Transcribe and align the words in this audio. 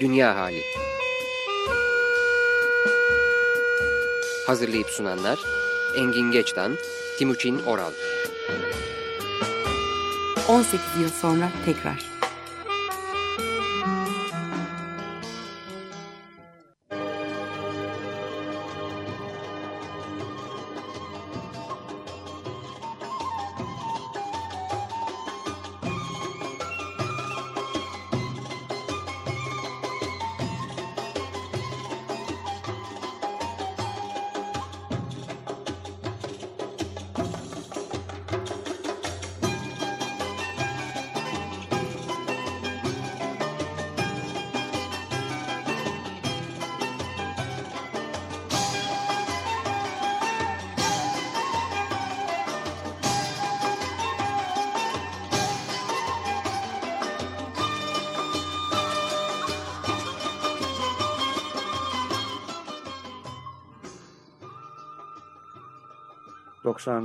Dünya 0.00 0.36
Hali 0.36 0.62
Hazırlayıp 4.46 4.90
sunanlar 4.90 5.38
Engin 5.96 6.30
Geçtan, 6.30 6.78
Timuçin 7.18 7.58
Oral 7.58 7.92
18 10.48 10.80
yıl 11.00 11.08
sonra 11.08 11.50
tekrar. 11.64 12.15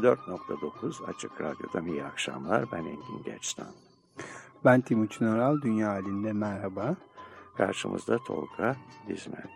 94.9 0.01 1.05
Açık 1.05 1.41
Radyo'dan 1.41 1.85
iyi 1.85 2.03
akşamlar. 2.03 2.71
Ben 2.71 2.77
Engin 2.77 3.23
Geçtan. 3.25 3.67
Ben 4.65 4.81
Timuçin 4.81 5.25
Oral. 5.25 5.61
Dünya 5.61 5.89
halinde 5.89 6.33
merhaba. 6.33 6.95
Karşımızda 7.57 8.17
Tolga 8.17 8.75
Dizmen. 9.07 9.50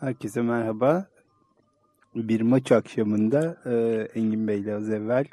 Herkese 0.00 0.42
merhaba. 0.42 1.06
Bir 2.14 2.40
maç 2.40 2.72
akşamında 2.72 3.56
e, 3.66 3.72
Engin 4.14 4.48
Bey'le 4.48 4.74
az 4.74 4.90
evvel 4.90 5.24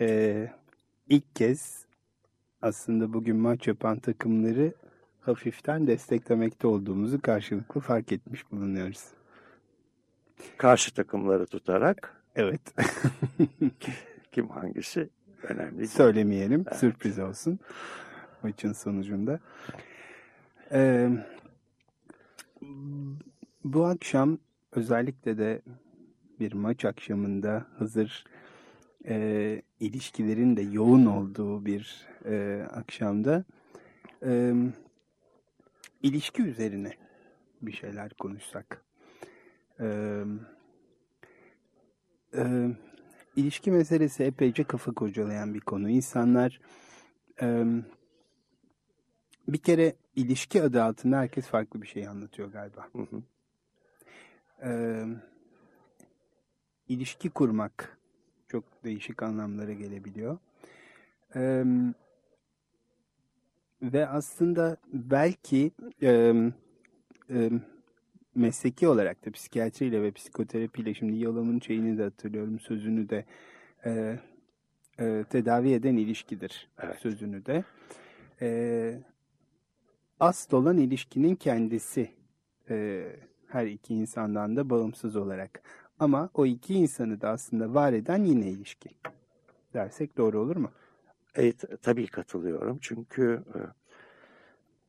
e, 0.00 0.50
ilk 1.08 1.36
kez 1.36 1.84
aslında 2.62 3.12
bugün 3.12 3.36
maç 3.36 3.66
yapan 3.68 3.98
takımları 3.98 4.72
hafiften 5.20 5.86
desteklemekte 5.86 6.66
olduğumuzu 6.66 7.20
karşılıklı 7.20 7.80
fark 7.80 8.12
etmiş 8.12 8.52
bulunuyoruz. 8.52 9.04
Karşı 10.56 10.94
takımları 10.94 11.46
tutarak? 11.46 12.22
Evet. 12.34 12.60
Kim 14.32 14.48
hangisi? 14.48 15.08
Önemli 15.42 15.78
değil. 15.78 15.88
Söylemeyelim. 15.88 16.64
Evet. 16.68 16.78
Sürpriz 16.78 17.18
olsun. 17.18 17.58
Maçın 18.42 18.72
sonucunda. 18.72 19.40
Ee, 20.72 21.10
bu 23.72 23.84
akşam 23.84 24.38
özellikle 24.72 25.38
de 25.38 25.62
bir 26.40 26.52
maç 26.52 26.84
akşamında 26.84 27.66
hazır 27.78 28.24
e, 29.08 29.62
ilişkilerin 29.80 30.56
de 30.56 30.62
yoğun 30.62 31.06
olduğu 31.06 31.66
bir 31.66 32.06
e, 32.24 32.66
akşamda 32.72 33.44
e, 34.22 34.52
ilişki 36.02 36.42
üzerine 36.42 36.92
bir 37.62 37.72
şeyler 37.72 38.14
konuşsak. 38.14 38.84
E, 39.80 39.86
e, 42.36 42.70
ilişki 43.36 43.70
meselesi 43.70 44.24
epeyce 44.24 44.64
kafa 44.64 44.92
kocalayan 44.92 45.54
bir 45.54 45.60
konu. 45.60 45.90
İnsanlar 45.90 46.60
e, 47.42 47.64
bir 49.48 49.58
kere 49.58 49.96
ilişki 50.16 50.62
adı 50.62 50.82
altında 50.82 51.16
herkes 51.18 51.46
farklı 51.46 51.82
bir 51.82 51.86
şey 51.86 52.08
anlatıyor 52.08 52.52
galiba. 52.52 52.88
Hı 52.92 53.02
hı 53.02 53.22
e, 54.62 55.02
ilişki 56.88 57.30
kurmak 57.30 57.98
çok 58.48 58.84
değişik 58.84 59.22
anlamlara 59.22 59.72
gelebiliyor. 59.72 60.38
E, 61.36 61.64
ve 63.82 64.08
aslında 64.08 64.76
belki 64.92 65.70
e, 66.02 66.34
e, 67.30 67.50
mesleki 68.34 68.88
olarak 68.88 69.26
da 69.26 69.30
psikiyatriyle 69.30 70.02
ve 70.02 70.10
psikoterapiyle 70.10 70.94
şimdi 70.94 71.16
Yalam'ın 71.16 71.60
şeyini 71.60 71.98
de 71.98 72.02
hatırlıyorum 72.02 72.60
sözünü 72.60 73.08
de 73.08 73.24
e, 73.84 74.18
e, 75.00 75.24
tedavi 75.30 75.72
eden 75.72 75.96
ilişkidir 75.96 76.68
evet. 76.78 76.98
sözünü 76.98 77.46
de. 77.46 77.64
E, 78.40 79.00
asıl 80.20 80.56
olan 80.56 80.78
ilişkinin 80.78 81.34
kendisi 81.34 82.10
e, 82.70 83.06
her 83.56 83.66
iki 83.66 83.94
insandan 83.94 84.56
da 84.56 84.70
bağımsız 84.70 85.16
olarak. 85.16 85.62
Ama 85.98 86.30
o 86.34 86.46
iki 86.46 86.74
insanı 86.74 87.20
da 87.20 87.30
aslında 87.30 87.74
var 87.74 87.92
eden 87.92 88.24
yine 88.24 88.48
ilişki 88.50 88.90
dersek 89.74 90.16
doğru 90.16 90.40
olur 90.40 90.56
mu? 90.56 90.70
Evet, 91.34 91.64
tabii 91.82 92.06
katılıyorum. 92.06 92.78
Çünkü 92.80 93.44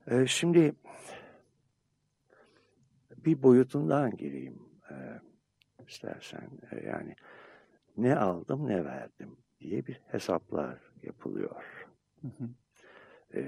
e, 0.08 0.16
e, 0.16 0.28
şimdi 0.28 0.76
bir 3.26 3.44
boyutundan 3.44 4.18
gireyim 4.18 4.60
e, 4.92 4.96
istersen. 5.88 6.50
E, 6.72 6.86
yani 6.86 7.16
ne 7.98 8.16
aldım 8.16 8.68
ne 8.68 8.86
verdim 8.86 9.38
diye 9.60 9.88
bir 9.88 10.02
hesaplar 10.08 10.80
yapılıyor. 11.04 11.88
Hı 12.22 12.28
hı. 12.28 12.50
E, 13.40 13.42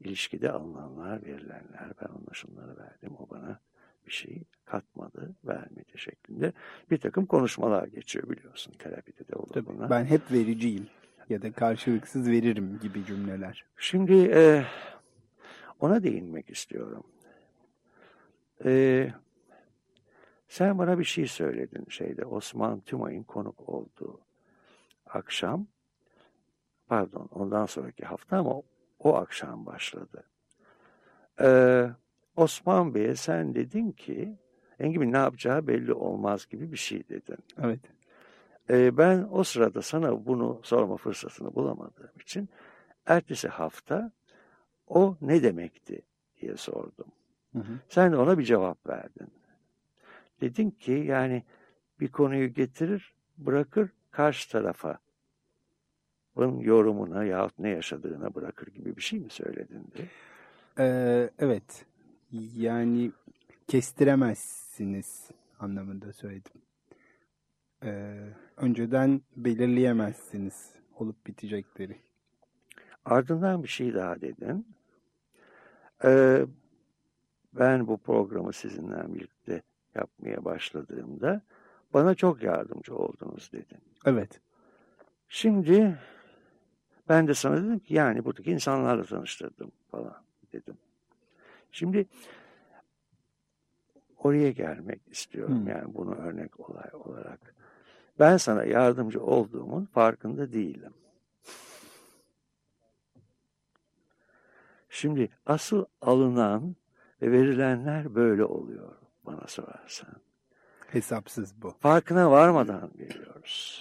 ilişkide 0.00 0.50
alınanlar, 0.50 1.22
verilenler, 1.22 1.92
ben 2.00 2.08
ona 2.08 2.32
şunları 2.32 2.76
verdim, 2.76 3.16
o 3.18 3.30
bana 3.30 3.60
bir 4.06 4.12
şey 4.12 4.42
katmadı, 4.64 5.34
vermedi 5.44 5.98
şeklinde 5.98 6.52
bir 6.90 6.98
takım 6.98 7.26
konuşmalar 7.26 7.86
geçiyor 7.86 8.30
biliyorsun 8.30 8.74
terapide 8.78 9.28
de 9.28 9.36
olur 9.36 9.52
Tabii, 9.52 9.66
bunlar. 9.66 9.90
Ben 9.90 10.04
hep 10.04 10.32
vericiyim 10.32 10.86
ya 11.28 11.42
da 11.42 11.52
karşılıksız 11.52 12.30
veririm 12.30 12.78
gibi 12.82 13.04
cümleler. 13.04 13.64
Şimdi 13.76 14.30
e, 14.34 14.64
ona 15.80 16.02
değinmek 16.02 16.50
istiyorum. 16.50 17.04
E, 18.64 19.10
sen 20.48 20.78
bana 20.78 20.98
bir 20.98 21.04
şey 21.04 21.26
söyledin 21.26 21.86
şeyde 21.88 22.24
Osman 22.24 22.80
Tümay'ın 22.80 23.22
konuk 23.22 23.68
olduğu 23.68 24.20
akşam 25.06 25.66
pardon 26.86 27.28
ondan 27.32 27.66
sonraki 27.66 28.04
hafta 28.04 28.38
ama 28.38 28.62
o 28.98 29.14
akşam 29.14 29.66
başladı. 29.66 30.24
Ee, 31.40 31.90
Osman 32.36 32.94
Bey'e 32.94 33.16
sen 33.16 33.54
dedin 33.54 33.92
ki 33.92 34.36
Engin'in 34.78 35.12
ne 35.12 35.16
yapacağı 35.16 35.66
belli 35.66 35.92
olmaz 35.92 36.46
gibi 36.46 36.72
bir 36.72 36.76
şey 36.76 37.08
dedin. 37.08 37.38
Evet. 37.62 37.80
Ee, 38.70 38.96
ben 38.96 39.28
o 39.30 39.44
sırada 39.44 39.82
sana 39.82 40.26
bunu 40.26 40.60
sorma 40.62 40.96
fırsatını 40.96 41.54
bulamadığım 41.54 42.20
için 42.22 42.48
ertesi 43.06 43.48
hafta 43.48 44.12
o 44.86 45.16
ne 45.20 45.42
demekti 45.42 46.02
diye 46.40 46.56
sordum. 46.56 47.12
Hı 47.52 47.58
hı. 47.58 47.72
Sen 47.88 48.12
de 48.12 48.16
ona 48.16 48.38
bir 48.38 48.44
cevap 48.44 48.86
verdin. 48.86 49.28
Dedin 50.40 50.70
ki 50.70 50.92
yani 50.92 51.42
bir 52.00 52.08
konuyu 52.08 52.54
getirir 52.54 53.14
bırakır 53.38 53.90
karşı 54.10 54.50
tarafa 54.50 54.98
bunun 56.36 56.60
yorumuna 56.60 57.24
yahut 57.24 57.58
ne 57.58 57.68
yaşadığına 57.68 58.34
bırakır 58.34 58.66
gibi 58.66 58.96
bir 58.96 59.02
şey 59.02 59.20
mi 59.20 59.30
söyledin 59.30 59.86
diye. 59.94 60.08
Ee, 60.78 61.30
evet 61.38 61.86
yani 62.32 63.12
kestiremezsiniz 63.68 65.30
anlamında 65.58 66.12
söyledim. 66.12 66.62
e, 67.82 68.20
önceden 68.56 69.20
belirleyemezsiniz 69.36 70.70
olup 70.96 71.26
bitecekleri. 71.26 71.96
Ardından 73.04 73.62
bir 73.62 73.68
şey 73.68 73.94
daha 73.94 74.20
dedin. 74.20 74.66
Ee, 76.04 76.46
ben 77.52 77.86
bu 77.86 77.98
programı 77.98 78.52
sizinle 78.52 79.14
birlikte 79.14 79.62
yapmaya 79.94 80.44
başladığımda 80.44 81.42
bana 81.94 82.14
çok 82.14 82.42
yardımcı 82.42 82.96
oldunuz 82.96 83.50
dedin. 83.52 83.78
Evet. 84.04 84.40
Şimdi 85.28 85.98
ben 87.08 87.28
de 87.28 87.34
sana 87.34 87.56
dedim 87.56 87.78
ki 87.78 87.94
yani 87.94 88.24
buradaki 88.24 88.50
insanlarla 88.50 89.04
tanıştırdım 89.04 89.72
falan 89.90 90.22
dedim. 90.52 90.78
Şimdi 91.72 92.06
oraya 94.18 94.50
gelmek 94.50 95.00
istiyorum 95.10 95.60
hmm. 95.60 95.68
yani 95.68 95.94
bunu 95.94 96.14
örnek 96.14 96.70
olay 96.70 96.90
olarak. 96.92 97.54
Ben 98.18 98.36
sana 98.36 98.64
yardımcı 98.64 99.22
olduğumun 99.22 99.84
farkında 99.84 100.52
değilim. 100.52 100.94
Şimdi 104.88 105.28
asıl 105.46 105.84
alınan 106.00 106.76
ve 107.22 107.32
verilenler 107.32 108.14
böyle 108.14 108.44
oluyor 108.44 108.96
bana 109.26 109.46
sorarsan. 109.46 110.14
Hesapsız 110.86 111.62
bu. 111.62 111.70
Farkına 111.80 112.30
varmadan 112.30 112.90
veriyoruz. 112.98 113.80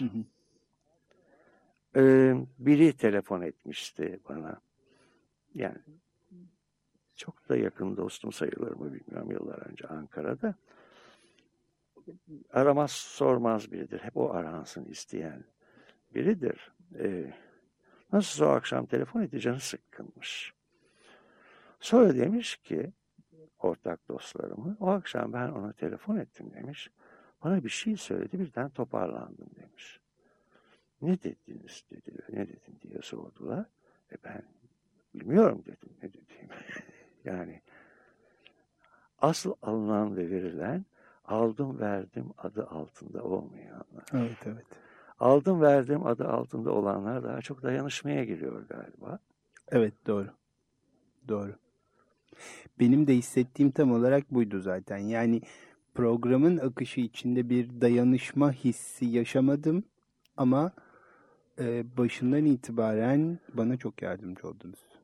Ee, 1.96 2.36
biri 2.60 2.98
telefon 2.98 3.42
etmişti 3.42 4.20
bana. 4.30 4.62
Yani 5.54 5.78
çok 7.16 7.50
da 7.50 7.58
yakın 7.58 7.98
dostum 7.98 8.32
sayılır 8.32 8.72
mı 8.72 8.94
bilmiyorum 8.94 9.32
yıllar 9.32 9.70
önce 9.70 9.88
Ankara'da. 9.88 10.56
Aramaz 12.54 12.92
sormaz 12.92 13.72
biridir. 13.72 14.00
Hep 14.00 14.18
o 14.18 14.32
aransın 14.32 14.86
isteyen 14.86 15.44
biridir. 16.16 16.72
Ee, 17.00 17.34
nasıl 18.14 18.46
o 18.46 18.48
akşam 18.48 18.86
telefon 18.86 19.28
canı 19.28 19.60
sıkkınmış. 19.60 20.54
Sonra 21.80 22.16
demiş 22.16 22.56
ki 22.56 22.92
ortak 23.60 24.08
dostlarımı 24.08 24.78
o 24.80 24.88
akşam 24.88 25.34
ben 25.34 25.50
ona 25.50 25.74
telefon 25.74 26.18
ettim 26.18 26.52
demiş. 26.54 26.90
Bana 27.44 27.64
bir 27.64 27.70
şey 27.70 27.98
söyledi 27.98 28.40
birden 28.40 28.70
toparlandım 28.70 29.50
demiş. 29.56 30.00
Ne 31.02 31.24
dediniz 31.24 31.84
dediler. 31.92 32.26
Ne 32.30 32.48
dedin 32.48 32.80
diye 32.82 33.02
sordular. 33.02 33.66
E 34.12 34.16
ben 34.24 34.44
bilmiyorum 35.14 35.64
dedim 35.66 35.90
ne 36.04 36.14
dediğimi. 36.14 36.54
Yani 37.25 37.62
asıl 39.19 39.54
alınan 39.62 40.18
ve 40.18 40.30
verilen 40.30 40.86
aldım 41.25 41.80
verdim 41.80 42.25
adı 42.38 42.68
altında 42.68 43.24
olmayanlar. 43.24 44.06
Evet 44.13 44.38
evet. 44.45 44.66
Aldım 45.19 45.62
verdim 45.62 46.06
adı 46.06 46.27
altında 46.27 46.72
olanlar 46.72 47.24
daha 47.24 47.42
çok 47.42 47.63
dayanışmaya 47.63 48.24
giriyor 48.24 48.68
galiba. 48.68 49.19
Evet 49.72 49.94
doğru. 50.07 50.27
Doğru. 51.27 51.56
Benim 52.80 53.07
de 53.07 53.13
hissettiğim 53.16 53.72
tam 53.72 53.92
olarak 53.92 54.31
buydu 54.31 54.60
zaten. 54.60 54.98
Yani 54.98 55.42
programın 55.94 56.57
akışı 56.57 57.01
içinde 57.01 57.50
bir 57.50 57.81
dayanışma 57.81 58.51
hissi 58.51 59.06
yaşamadım 59.06 59.83
ama 60.38 60.72
e, 61.60 61.98
başından 61.98 62.45
itibaren 62.45 63.39
bana 63.54 63.77
çok 63.77 64.01
yardımcı 64.01 64.48
oldunuz. 64.48 64.95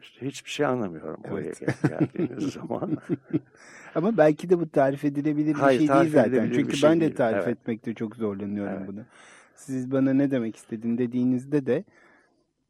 İşte 0.00 0.26
hiçbir 0.26 0.50
şey 0.50 0.66
anlamıyorum 0.66 1.20
evet. 1.24 1.32
oraya 1.32 1.98
geldiğiniz 1.98 2.52
zaman. 2.52 2.98
Ama 3.94 4.16
belki 4.16 4.50
de 4.50 4.58
bu 4.58 4.68
tarif 4.68 5.04
edilebilir 5.04 5.54
bir 5.54 5.60
Hayır, 5.60 5.78
şey 5.78 5.88
değil 5.88 6.12
zaten. 6.12 6.50
Çünkü 6.54 6.76
şey 6.76 6.90
ben 6.90 7.00
de 7.00 7.14
tarif 7.14 7.36
değil. 7.36 7.46
evet. 7.46 7.58
etmekte 7.58 7.94
çok 7.94 8.16
zorlanıyorum 8.16 8.74
evet. 8.78 8.88
bunu. 8.88 9.00
Siz 9.54 9.92
bana 9.92 10.12
ne 10.12 10.30
demek 10.30 10.56
istedin 10.56 10.98
dediğinizde 10.98 11.66
de 11.66 11.84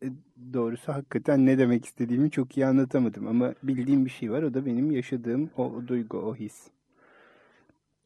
e, 0.02 0.06
doğrusu 0.52 0.92
hakikaten 0.92 1.46
ne 1.46 1.58
demek 1.58 1.84
istediğimi 1.84 2.30
çok 2.30 2.56
iyi 2.56 2.66
anlatamadım. 2.66 3.26
Ama 3.26 3.54
bildiğim 3.62 4.04
bir 4.04 4.10
şey 4.10 4.32
var. 4.32 4.42
O 4.42 4.54
da 4.54 4.66
benim 4.66 4.90
yaşadığım 4.90 5.50
o, 5.56 5.64
o 5.64 5.88
duygu, 5.88 6.18
o 6.18 6.34
his. 6.34 6.70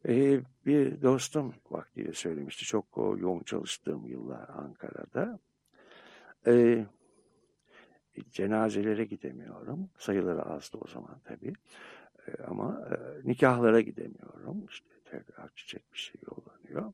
Ee, 0.07 0.39
bir 0.65 1.01
dostum 1.01 1.53
vaktiyle 1.71 2.13
söylemişti. 2.13 2.65
Çok 2.65 2.97
o, 2.97 3.17
yoğun 3.17 3.43
çalıştığım 3.43 4.07
yıllar 4.07 4.49
Ankara'da. 4.49 5.39
Ee, 6.47 6.85
cenazelere 8.31 9.05
gidemiyorum. 9.05 9.89
Sayıları 9.97 10.41
azdı 10.43 10.77
o 10.81 10.87
zaman 10.87 11.19
tabii. 11.23 11.53
Ee, 12.27 12.43
ama 12.47 12.87
e, 12.91 13.27
nikahlara 13.27 13.81
gidemiyorum. 13.81 14.65
İşte 14.69 14.87
tekrar 15.05 15.49
çiçek 15.55 15.93
bir 15.93 15.97
şey 15.97 16.21
yollanıyor. 16.31 16.93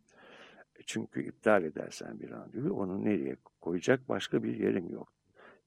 E, 0.76 0.80
çünkü 0.86 1.24
iptal 1.24 1.64
edersen 1.64 2.20
bir 2.20 2.30
randevu 2.30 2.74
onu 2.82 3.06
nereye 3.06 3.36
koyacak 3.62 4.10
başka 4.10 4.44
bir 4.44 4.58
yerim 4.58 4.90
yok. 4.90 5.14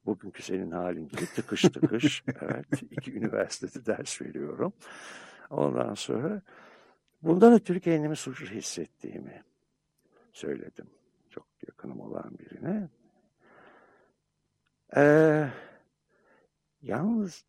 Bugünkü 0.07 0.43
senin 0.43 0.71
halin 0.71 1.09
gibi 1.09 1.27
tıkış 1.27 1.63
tıkış. 1.63 2.25
evet, 2.41 2.83
iki 2.91 3.15
üniversitede 3.15 3.87
ders 3.87 4.23
veriyorum. 4.23 4.73
Ondan 5.51 5.95
sonra 5.95 6.43
Bundan 7.23 7.53
ötürü 7.53 7.81
kendimi 7.81 8.17
suçlu 8.17 8.47
hissettiğimi 8.47 9.43
söyledim. 10.33 10.87
Çok 11.31 11.47
yakınım 11.67 12.01
olan 12.01 12.39
birine. 12.39 12.89
Ee, 14.97 15.49
yalnız 16.83 17.45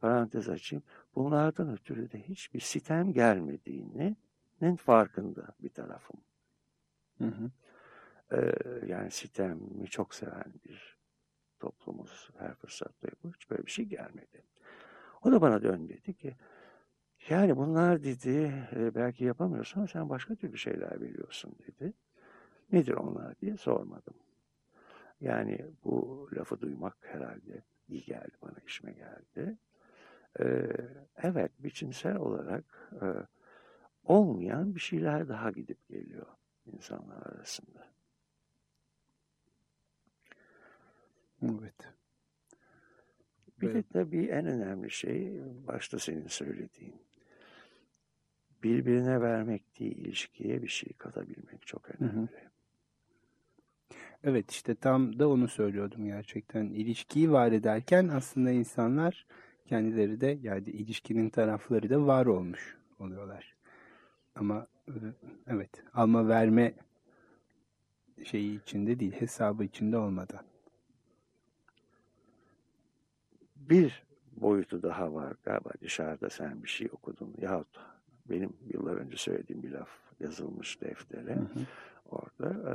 parantez 0.00 0.48
açayım. 0.48 0.82
Bunlardan 1.14 1.72
ötürü 1.72 2.12
de 2.12 2.20
hiçbir 2.28 2.60
sitem 2.60 3.12
gelmediğinin 3.12 4.76
farkında 4.76 5.48
bir 5.62 5.68
tarafım. 5.68 6.20
Hı 7.18 7.24
hı. 7.24 7.50
Ee, 8.32 8.54
yani 8.86 9.10
sitemi 9.10 9.86
çok 9.86 10.14
seven 10.14 10.54
bir 10.64 10.98
toplumuz 11.60 12.30
her 12.38 12.54
fırsatta 12.54 13.08
yapıyor. 13.08 13.34
Hiç 13.34 13.50
böyle 13.50 13.66
bir 13.66 13.70
şey 13.70 13.84
gelmedi. 13.84 14.44
O 15.22 15.32
da 15.32 15.40
bana 15.40 15.62
dön 15.62 15.88
dedi 15.88 16.14
ki 16.14 16.36
yani 17.28 17.56
bunlar 17.56 18.04
dedi 18.04 18.66
e, 18.76 18.94
belki 18.94 19.24
yapamıyorsun 19.24 19.80
ama 19.80 19.88
sen 19.88 20.08
başka 20.08 20.34
türlü 20.34 20.58
şeyler 20.58 21.00
biliyorsun 21.00 21.56
dedi. 21.66 21.92
Nedir 22.72 22.92
onlar 22.92 23.40
diye 23.40 23.56
sormadım. 23.56 24.14
Yani 25.20 25.66
bu 25.84 26.28
lafı 26.36 26.60
duymak 26.60 26.96
herhalde 27.00 27.62
iyi 27.88 28.04
geldi 28.04 28.36
bana, 28.42 28.56
işime 28.66 28.92
geldi. 28.92 29.56
Ee, 30.40 30.68
evet, 31.16 31.52
biçimsel 31.58 32.16
olarak 32.16 32.92
e, 33.02 33.06
olmayan 34.04 34.74
bir 34.74 34.80
şeyler 34.80 35.28
daha 35.28 35.50
gidip 35.50 35.88
geliyor 35.88 36.26
insanlar 36.66 37.26
arasında. 37.26 37.88
Evet. 41.42 41.74
Bir 43.60 43.74
de 43.74 43.82
tabii 43.92 44.26
en 44.26 44.46
önemli 44.46 44.90
şey 44.90 45.40
başta 45.66 45.98
senin 45.98 46.26
söylediğin 46.26 47.02
birbirine 48.62 49.20
vermek 49.20 49.80
değil, 49.80 49.96
ilişkiye 49.96 50.62
bir 50.62 50.68
şey 50.68 50.92
katabilmek 50.92 51.66
çok 51.66 51.90
önemli. 51.90 52.16
Hı 52.16 52.20
hı. 52.20 52.28
Evet 54.24 54.50
işte 54.50 54.74
tam 54.74 55.18
da 55.18 55.28
onu 55.28 55.48
söylüyordum 55.48 56.04
gerçekten. 56.06 56.64
İlişkiyi 56.64 57.32
var 57.32 57.52
ederken 57.52 58.08
aslında 58.08 58.50
insanlar 58.50 59.26
kendileri 59.66 60.20
de 60.20 60.38
yani 60.42 60.70
ilişkinin 60.70 61.30
tarafları 61.30 61.90
da 61.90 62.06
var 62.06 62.26
olmuş 62.26 62.76
oluyorlar. 62.98 63.54
Ama 64.34 64.66
e, 64.88 64.92
evet 65.46 65.70
alma 65.94 66.28
verme 66.28 66.74
şeyi 68.24 68.62
içinde 68.62 69.00
değil 69.00 69.12
hesabı 69.12 69.64
içinde 69.64 69.96
olmadan. 69.96 70.44
Bir 73.56 74.02
boyutu 74.36 74.82
daha 74.82 75.14
var 75.14 75.34
galiba 75.44 75.70
dışarıda 75.80 76.30
sen 76.30 76.62
bir 76.62 76.68
şey 76.68 76.88
okudun 76.92 77.34
yahut 77.38 77.80
benim 78.30 78.52
yıllar 78.72 78.96
önce 78.96 79.16
söylediğim 79.16 79.62
bir 79.62 79.70
laf 79.70 79.90
yazılmış 80.20 80.80
deftere. 80.80 81.34
Hı 81.34 81.40
hı. 81.40 81.66
Orada 82.10 82.70
e, 82.70 82.74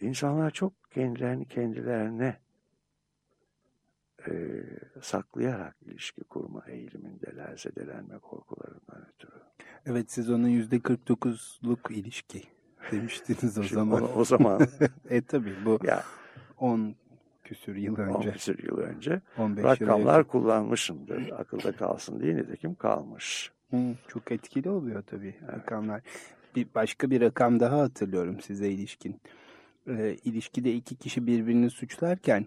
insanlar 0.00 0.50
çok 0.50 0.72
kendilerini 0.90 1.48
kendilerine 1.48 2.36
e, 4.26 4.32
saklayarak 5.02 5.76
ilişki 5.86 6.24
kurma 6.24 6.64
eğilimindeler, 6.68 7.56
zedelenme 7.56 8.18
korkularından 8.18 9.06
ötürü. 9.08 9.40
Evet 9.86 10.12
siz 10.12 10.30
onun 10.30 10.48
yüzde 10.48 10.76
49'luk 10.76 11.92
ilişki 11.92 12.42
demiştiniz 12.92 13.58
o 13.58 13.62
Şimdi 13.62 13.74
zaman. 13.74 14.02
O, 14.02 14.06
o 14.06 14.24
zaman. 14.24 14.60
e 15.10 15.22
tabi 15.22 15.54
bu 15.64 15.78
ya, 15.84 16.04
10 16.58 16.94
küsür 17.44 17.76
yıl 17.76 17.96
önce. 17.96 18.28
10 18.28 18.32
küsür 18.32 18.62
yıl 18.62 18.78
önce. 18.78 19.20
15 19.38 19.64
rakamlar 19.64 20.24
kullanmışımdır. 20.24 21.30
Akılda 21.40 21.72
kalsın 21.72 22.20
diye 22.20 22.36
nitekim 22.36 22.74
kalmış. 22.74 23.52
Hı, 23.70 23.94
çok 24.08 24.32
etkili 24.32 24.70
oluyor 24.70 25.02
tabii 25.02 25.34
evet. 25.42 25.54
rakamlar. 25.54 26.02
Bir 26.56 26.66
başka 26.74 27.10
bir 27.10 27.20
rakam 27.20 27.60
daha 27.60 27.78
hatırlıyorum 27.78 28.40
size 28.40 28.68
ilişkin. 28.68 29.20
E, 29.88 30.16
ilişkide 30.24 30.74
iki 30.74 30.96
kişi 30.96 31.26
birbirini 31.26 31.70
suçlarken 31.70 32.46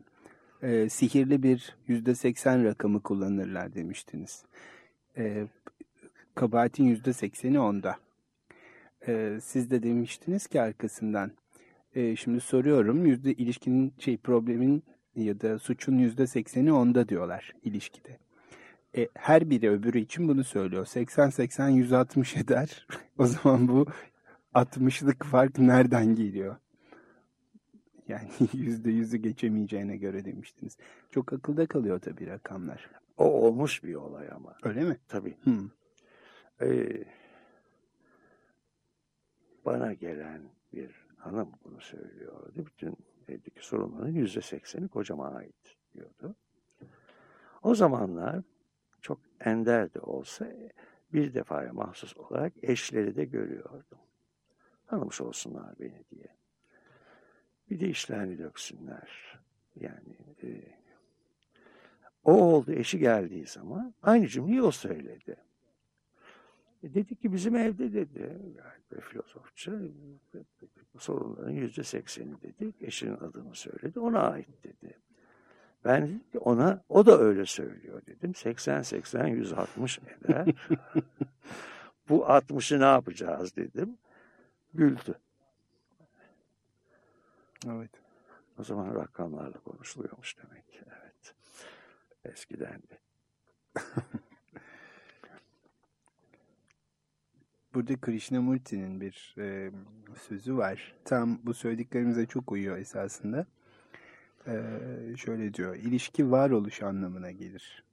e, 0.62 0.90
sihirli 0.90 1.44
bir 1.44 1.76
yüzde 1.88 2.16
seksen 2.16 2.64
rakamı 2.66 3.02
kullanırlar 3.02 3.76
demiştiniz. 3.76 4.44
E, 5.18 5.48
kabahatin 6.36 6.84
yüzde 6.84 7.14
sekseni 7.14 7.60
onda. 7.60 7.98
e, 9.08 9.38
siz 9.42 9.72
de 9.72 9.84
demiştiniz 9.84 10.48
ki 10.48 10.62
arkasından 10.62 11.32
e, 11.96 12.16
şimdi 12.16 12.42
soruyorum 12.42 13.06
yüzde 13.06 13.34
ilişkinin 13.34 13.94
şey 14.00 14.18
problemin 14.18 14.84
ya 15.16 15.42
da 15.42 15.60
suçun 15.60 15.98
yüzde 15.98 16.28
sekseni 16.28 16.74
onda 16.74 17.10
diyorlar 17.10 17.54
ilişkide. 17.64 18.18
E, 18.98 19.08
her 19.14 19.50
biri 19.50 19.70
öbürü 19.70 20.00
için 20.00 20.28
bunu 20.28 20.44
söylüyor. 20.44 20.86
80-80-160 20.86 22.40
eder. 22.44 22.88
o 23.18 23.26
zaman 23.26 23.68
bu 23.68 23.86
60'lık 24.54 25.26
fark 25.26 25.60
nereden 25.60 26.16
geliyor? 26.16 26.56
Yani 28.12 28.30
yüzde 28.54 28.92
yüzü 28.92 29.18
geçemeyeceğine 29.18 29.98
göre 29.98 30.26
demiştiniz. 30.26 30.78
Çok 31.12 31.34
akılda 31.34 31.66
kalıyor 31.66 32.00
tabii 32.00 32.28
rakamlar. 32.28 32.90
O 33.18 33.24
olmuş 33.26 33.84
bir 33.84 33.96
olay 33.96 34.28
ama. 34.32 34.56
Öyle 34.64 34.84
mi? 34.84 34.98
Tabii. 35.08 35.38
Hmm. 35.44 35.70
Ee, 36.62 37.04
bana 39.66 39.94
gelen 39.94 40.42
bir 40.74 41.06
hanım 41.18 41.52
bunu 41.64 41.82
söylüyordu. 41.82 42.66
Bütün 42.66 42.98
evdeki 43.28 43.66
sorunların 43.66 44.12
yüzde 44.12 44.42
sekseni 44.42 44.88
kocama 44.88 45.32
ait 45.32 45.78
diyordu. 45.94 46.36
O 47.64 47.76
zamanlar 47.76 48.42
çok 49.02 49.20
ender 49.40 49.94
de 49.94 50.00
olsa 50.00 50.48
bir 51.14 51.34
defaya 51.34 51.74
mahsus 51.74 52.18
olarak 52.18 52.54
eşleri 52.64 53.16
de 53.16 53.26
görüyordum. 53.26 54.00
Tanımış 54.88 55.22
olsunlar 55.22 55.80
beni 55.80 56.04
diye. 56.12 56.41
Bir 57.72 57.80
de 57.80 57.90
işlerini 57.90 58.38
döksünler. 58.38 59.40
Yani 59.80 60.18
e, 60.44 60.48
o 62.24 62.34
oldu 62.34 62.72
eşi 62.72 63.00
geldiği 63.00 63.46
zaman 63.46 63.94
aynı 64.04 64.28
cümleyi 64.28 64.62
o 64.62 64.72
söyledi. 64.72 65.36
E 66.84 66.94
dedi 66.94 67.16
ki 67.16 67.34
bizim 67.34 67.56
evde 67.56 67.94
dedi, 67.94 68.40
yani 68.58 69.02
filozofça, 69.02 69.72
sorunların 70.98 71.52
yüzde 71.52 71.84
sekseni 71.84 72.42
dedi, 72.42 72.74
eşinin 72.82 73.18
adını 73.18 73.56
söyledi, 73.56 74.00
ona 74.00 74.20
ait 74.20 74.64
dedi. 74.64 74.98
Ben 75.86 76.08
dedim 76.08 76.24
ki 76.32 76.40
ona, 76.40 76.84
o 76.90 77.06
da 77.06 77.20
öyle 77.20 77.46
söylüyor 77.46 78.02
dedim. 78.06 78.36
80, 78.36 78.82
80, 78.82 79.28
160 79.28 80.00
eder. 80.00 80.48
Bu 82.10 82.18
60'ı 82.18 82.80
ne 82.80 82.86
yapacağız 82.86 83.56
dedim. 83.56 83.98
Güldü. 84.74 85.20
Evet. 87.68 87.92
O 88.60 88.64
zaman 88.64 88.96
rakamlarla 88.96 89.60
konuşuluyormuş 89.60 90.38
demek. 90.38 90.82
Evet. 90.88 91.36
Eskiden 92.26 92.82
de. 92.82 93.00
Burada 97.74 98.02
Krishnamurti'nin 98.02 99.02
bir 99.02 99.36
e, 99.38 99.72
sözü 100.28 100.58
var. 100.58 100.96
Tam 101.06 101.40
bu 101.44 101.54
söylediklerimize 101.54 102.26
çok 102.26 102.52
uyuyor 102.52 102.78
esasında. 102.78 103.46
E, 104.48 104.62
şöyle 105.18 105.54
diyor. 105.54 105.76
İlişki 105.76 106.32
varoluş 106.32 106.82
anlamına 106.82 107.32
gelir. 107.32 107.84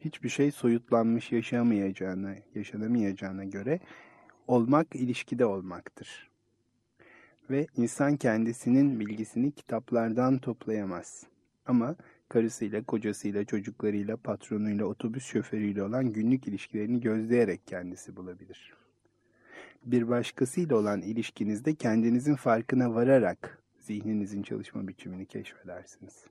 Hiçbir 0.00 0.28
şey 0.28 0.50
soyutlanmış 0.50 1.32
yaşamayacağına, 1.32 2.34
yaşanamayacağına 2.54 3.44
göre 3.44 3.80
olmak 4.46 4.96
ilişkide 4.96 5.46
olmaktır. 5.46 6.31
Ve 7.50 7.66
insan 7.76 8.16
kendisinin 8.16 9.00
bilgisini 9.00 9.52
kitaplardan 9.52 10.38
toplayamaz. 10.38 11.26
Ama 11.66 11.96
karısıyla, 12.28 12.84
kocasıyla, 12.84 13.44
çocuklarıyla, 13.44 14.16
patronuyla, 14.16 14.84
otobüs 14.84 15.24
şoförüyle 15.24 15.82
olan 15.82 16.12
günlük 16.12 16.48
ilişkilerini 16.48 17.00
gözleyerek 17.00 17.66
kendisi 17.66 18.16
bulabilir. 18.16 18.74
Bir 19.84 20.08
başkasıyla 20.08 20.76
olan 20.76 21.02
ilişkinizde 21.02 21.74
kendinizin 21.74 22.34
farkına 22.34 22.94
vararak 22.94 23.62
zihninizin 23.78 24.42
çalışma 24.42 24.88
biçimini 24.88 25.26
keşfedersiniz. 25.26 26.26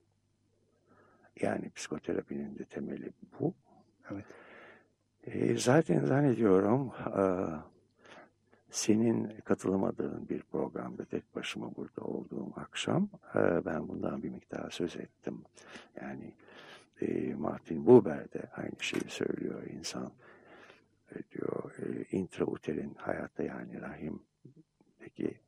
Yani 1.41 1.69
psikoterapinin 1.69 2.59
de 2.59 2.65
temeli 2.65 3.09
bu. 3.39 3.53
Evet. 4.11 4.25
E, 5.23 5.57
zaten 5.57 6.05
zannediyorum 6.05 6.91
e, 7.17 7.23
senin 8.71 9.27
katılamadığın 9.45 10.29
bir 10.29 10.41
programda 10.41 11.05
tek 11.05 11.35
başıma 11.35 11.75
burada 11.75 12.01
olduğum 12.01 12.53
akşam 12.55 13.09
e, 13.35 13.65
ben 13.65 13.87
bundan 13.87 14.23
bir 14.23 14.29
miktar 14.29 14.71
söz 14.71 14.95
ettim. 14.95 15.41
Yani 16.01 16.33
e, 17.01 17.33
Martin 17.33 17.85
Buber 17.85 18.33
de 18.33 18.43
aynı 18.55 18.75
şeyi 18.79 19.09
söylüyor. 19.09 19.63
İnsan 19.63 20.11
e, 21.15 21.15
diyor 21.31 21.75
intrauterin 22.11 22.93
hayatta 22.93 23.43
yani 23.43 23.81
rahimdeki 23.81 25.39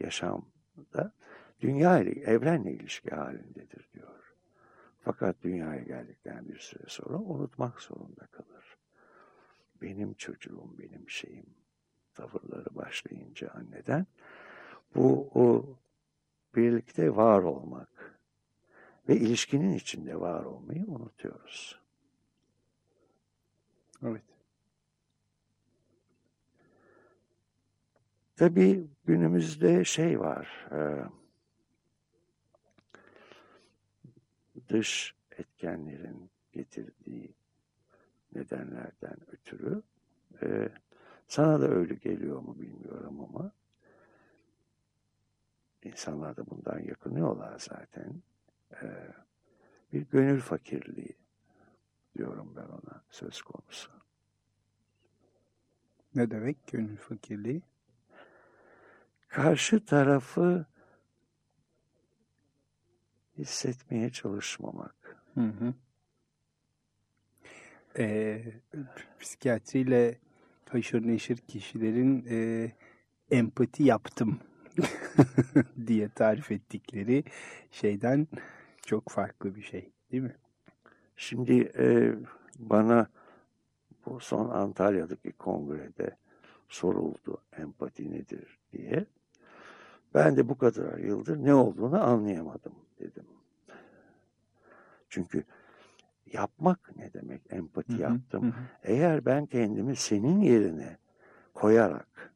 yaşamda 0.00 1.12
dünya 1.60 1.98
ile 1.98 2.10
evrenle 2.20 2.72
ilişki 2.72 3.10
halindedir 3.10 3.88
diyor. 3.94 4.34
Fakat 5.00 5.36
dünyaya 5.42 5.82
geldikten 5.82 6.48
bir 6.48 6.58
süre 6.58 6.84
sonra 6.86 7.18
unutmak 7.18 7.80
zorunda 7.80 8.26
kalır. 8.26 8.76
Benim 9.82 10.14
çocuğum, 10.14 10.74
benim 10.78 11.10
şeyim 11.10 11.46
tavırları 12.18 12.74
başlayınca 12.74 13.50
anneden 13.50 14.06
bu 14.94 15.30
o 15.34 15.76
birlikte 16.56 17.16
var 17.16 17.42
olmak 17.42 18.18
ve 19.08 19.16
ilişkinin 19.16 19.72
içinde 19.72 20.20
var 20.20 20.44
olmayı 20.44 20.84
unutuyoruz. 20.86 21.80
Evet. 24.02 24.22
Tabii 28.36 28.86
günümüzde 29.04 29.84
şey 29.84 30.20
var, 30.20 30.66
e, 30.72 30.80
dış 34.68 35.14
etkenlerin 35.30 36.30
getirdiği 36.52 37.34
nedenlerden 38.34 39.16
ötürü 39.32 39.82
e, 40.42 40.68
sana 41.28 41.60
da 41.60 41.68
öyle 41.68 41.94
geliyor 41.94 42.40
mu 42.40 42.58
bilmiyorum 42.58 43.20
ama 43.20 43.52
insanlar 45.82 46.36
da 46.36 46.46
bundan 46.50 46.78
yakınıyorlar 46.78 47.58
zaten. 47.58 48.22
E, 48.72 48.86
bir 49.92 50.00
gönül 50.00 50.40
fakirliği 50.40 51.16
diyorum 52.16 52.52
ben 52.56 52.66
ona 52.66 53.02
söz 53.10 53.42
konusu. 53.42 53.90
Ne 56.14 56.30
demek 56.30 56.66
gönül 56.66 56.96
fakirliği? 56.96 57.62
Karşı 59.28 59.84
tarafı 59.84 60.66
hissetmeye 63.38 64.10
çalışmamak. 64.10 65.24
Hı 65.34 65.40
hı. 65.40 65.74
Ee, 67.98 68.44
psikiyatriyle 69.20 70.18
haşır 70.68 71.06
neşir 71.06 71.36
kişilerin 71.36 72.26
e, 72.30 72.70
empati 73.30 73.82
yaptım 73.82 74.40
diye 75.86 76.08
tarif 76.08 76.50
ettikleri 76.50 77.24
şeyden 77.70 78.28
çok 78.86 79.08
farklı 79.08 79.54
bir 79.54 79.62
şey 79.62 79.92
değil 80.12 80.22
mi? 80.22 80.36
Şimdi 81.16 81.72
e, 81.78 82.14
bana 82.58 83.06
bu 84.06 84.20
son 84.20 84.48
Antalya'daki 84.48 85.32
kongrede 85.32 86.16
soruldu 86.68 87.42
empati 87.56 88.10
nedir 88.10 88.58
diye. 88.72 89.06
Ben 90.14 90.36
de 90.36 90.48
bu 90.48 90.58
kadar 90.58 90.98
yıldır 90.98 91.44
ne 91.44 91.54
olduğunu 91.54 92.04
anlayamadım 92.04 92.74
dedim. 93.00 93.24
Çünkü 95.08 95.44
yapmak 96.32 96.96
ne 96.96 97.12
demek 97.12 97.42
empati 97.50 97.92
Hı 97.92 97.96
hı, 97.96 98.00
yaptım. 98.02 98.44
hı. 98.44 98.52
Eğer 98.82 99.24
ben 99.24 99.46
kendimi 99.46 99.96
senin 99.96 100.40
yerine 100.40 100.98
koyarak 101.54 102.34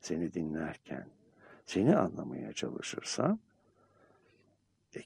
seni 0.00 0.34
dinlerken 0.34 1.06
seni 1.66 1.96
anlamaya 1.96 2.52
çalışırsam 2.52 3.38
e, 4.96 5.00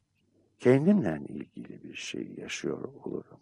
kendimle 0.58 1.20
ilgili 1.28 1.82
bir 1.84 1.94
şey 1.94 2.34
yaşıyor 2.38 2.84
olurum. 3.04 3.40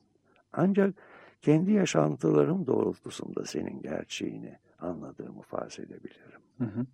Ancak 0.52 0.94
kendi 1.42 1.72
yaşantılarım 1.72 2.66
doğrultusunda 2.66 3.44
senin 3.44 3.82
gerçeğini 3.82 4.58
anladığımı 4.78 5.42
farz 5.42 5.78
edebilirim. 5.78 6.40
Hı 6.58 6.64
hı. 6.64 6.86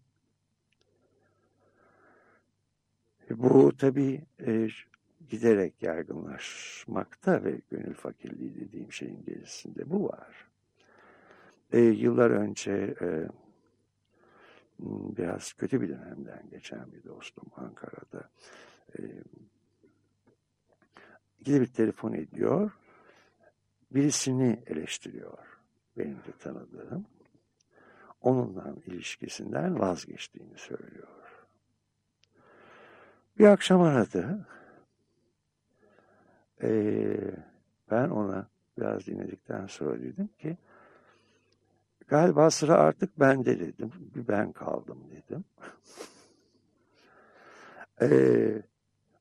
E, 3.31 3.39
Bu 3.39 3.77
tabii 3.77 4.25
e, 4.47 4.69
giderek 5.31 5.83
yaygınlaşmakta 5.83 7.45
ve 7.45 7.61
gönül 7.71 7.95
fakirliği 7.95 8.55
dediğim 8.55 8.93
şeyin 8.93 9.25
gerisinde 9.25 9.91
bu 9.91 10.09
var. 10.09 10.49
E, 11.73 11.79
yıllar 11.79 12.31
önce 12.31 12.95
e, 13.01 13.29
biraz 15.17 15.53
kötü 15.53 15.81
bir 15.81 15.89
dönemden 15.89 16.43
geçen 16.51 16.93
bir 16.93 17.05
dostum 17.05 17.45
Ankara'da 17.57 18.31
e, 18.99 19.03
bir 21.47 21.67
telefon 21.67 22.13
ediyor, 22.13 22.73
birisini 23.91 24.63
eleştiriyor 24.67 25.39
benim 25.99 26.17
de 26.17 26.33
tanıdığım. 26.39 27.07
onunla 28.21 28.75
ilişkisinden 28.87 29.81
vazgeçtiğini 29.81 30.59
söylüyor. 30.59 31.09
Bir 33.39 33.45
akşam 33.45 33.81
aradı. 33.81 34.47
Ee, 36.65 37.17
ben 37.91 38.09
ona 38.09 38.49
biraz 38.79 39.07
dinledikten 39.07 39.67
sonra 39.67 40.03
dedim 40.03 40.29
ki 40.39 40.57
galiba 42.09 42.51
sıra 42.51 42.75
artık 42.75 43.21
bende 43.21 43.61
dedim. 43.61 43.93
Bir 44.15 44.29
ben 44.29 44.53
kaldım 44.53 44.99
dedim. 45.11 45.45
ee, 48.01 48.63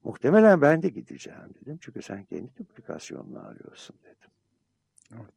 muhtemelen 0.03 0.62
ben 0.62 0.81
de 0.81 0.89
gideceğim 0.89 1.53
dedim. 1.62 1.77
Çünkü 1.81 2.01
sen 2.01 2.23
kendi 2.23 2.57
duplikasyonunu 2.57 3.47
arıyorsun 3.47 3.95
dedim. 4.03 4.31
Evet. 5.15 5.33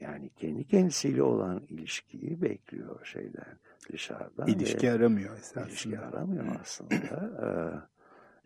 Yani 0.00 0.30
kendi 0.36 0.66
kendisiyle 0.66 1.22
olan 1.22 1.62
ilişkiyi 1.68 2.42
bekliyor 2.42 3.04
şeyden 3.06 3.58
dışarıdan. 3.92 4.46
İlişki 4.46 4.90
aramıyor 4.90 5.36
esasında. 5.36 5.66
İlişki 5.66 5.98
aramıyor 5.98 6.60
aslında. 6.60 7.88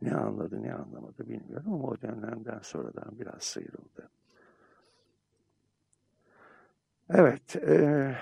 ne 0.02 0.14
anladı 0.14 0.62
ne 0.62 0.74
anlamadı 0.74 1.28
bilmiyorum 1.28 1.72
ama 1.72 1.84
o 1.84 2.00
dönemden 2.00 2.60
sonradan 2.62 3.18
biraz 3.18 3.42
sıyrıldı. 3.42 4.10
Evet. 7.10 7.56
E, 7.56 8.16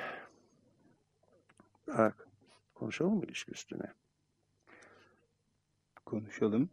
bak, 1.87 2.29
konuşalım 2.75 3.15
mı 3.15 3.25
ilişki 3.25 3.53
üstüne? 3.53 3.93
Konuşalım. 6.07 6.71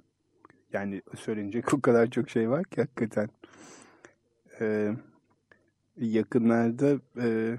Yani 0.74 1.02
söylenecek 1.16 1.74
o 1.74 1.82
kadar 1.82 2.10
çok 2.10 2.30
şey 2.30 2.50
var 2.50 2.64
ki 2.64 2.82
hakikaten. 2.82 3.30
Ee, 4.62 4.96
yakınlarda 5.98 7.00
e, 7.18 7.58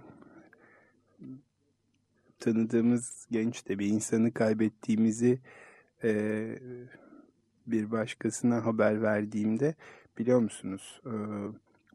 tanıdığımız 2.38 3.26
genç 3.30 3.68
de 3.68 3.78
bir 3.78 3.86
insanı 3.86 4.34
kaybettiğimizi 4.34 5.40
e, 6.04 6.10
bir 7.66 7.90
başkasına 7.90 8.64
haber 8.64 9.02
verdiğimde 9.02 9.74
biliyor 10.18 10.38
musunuz 10.40 11.00
e, 11.06 11.14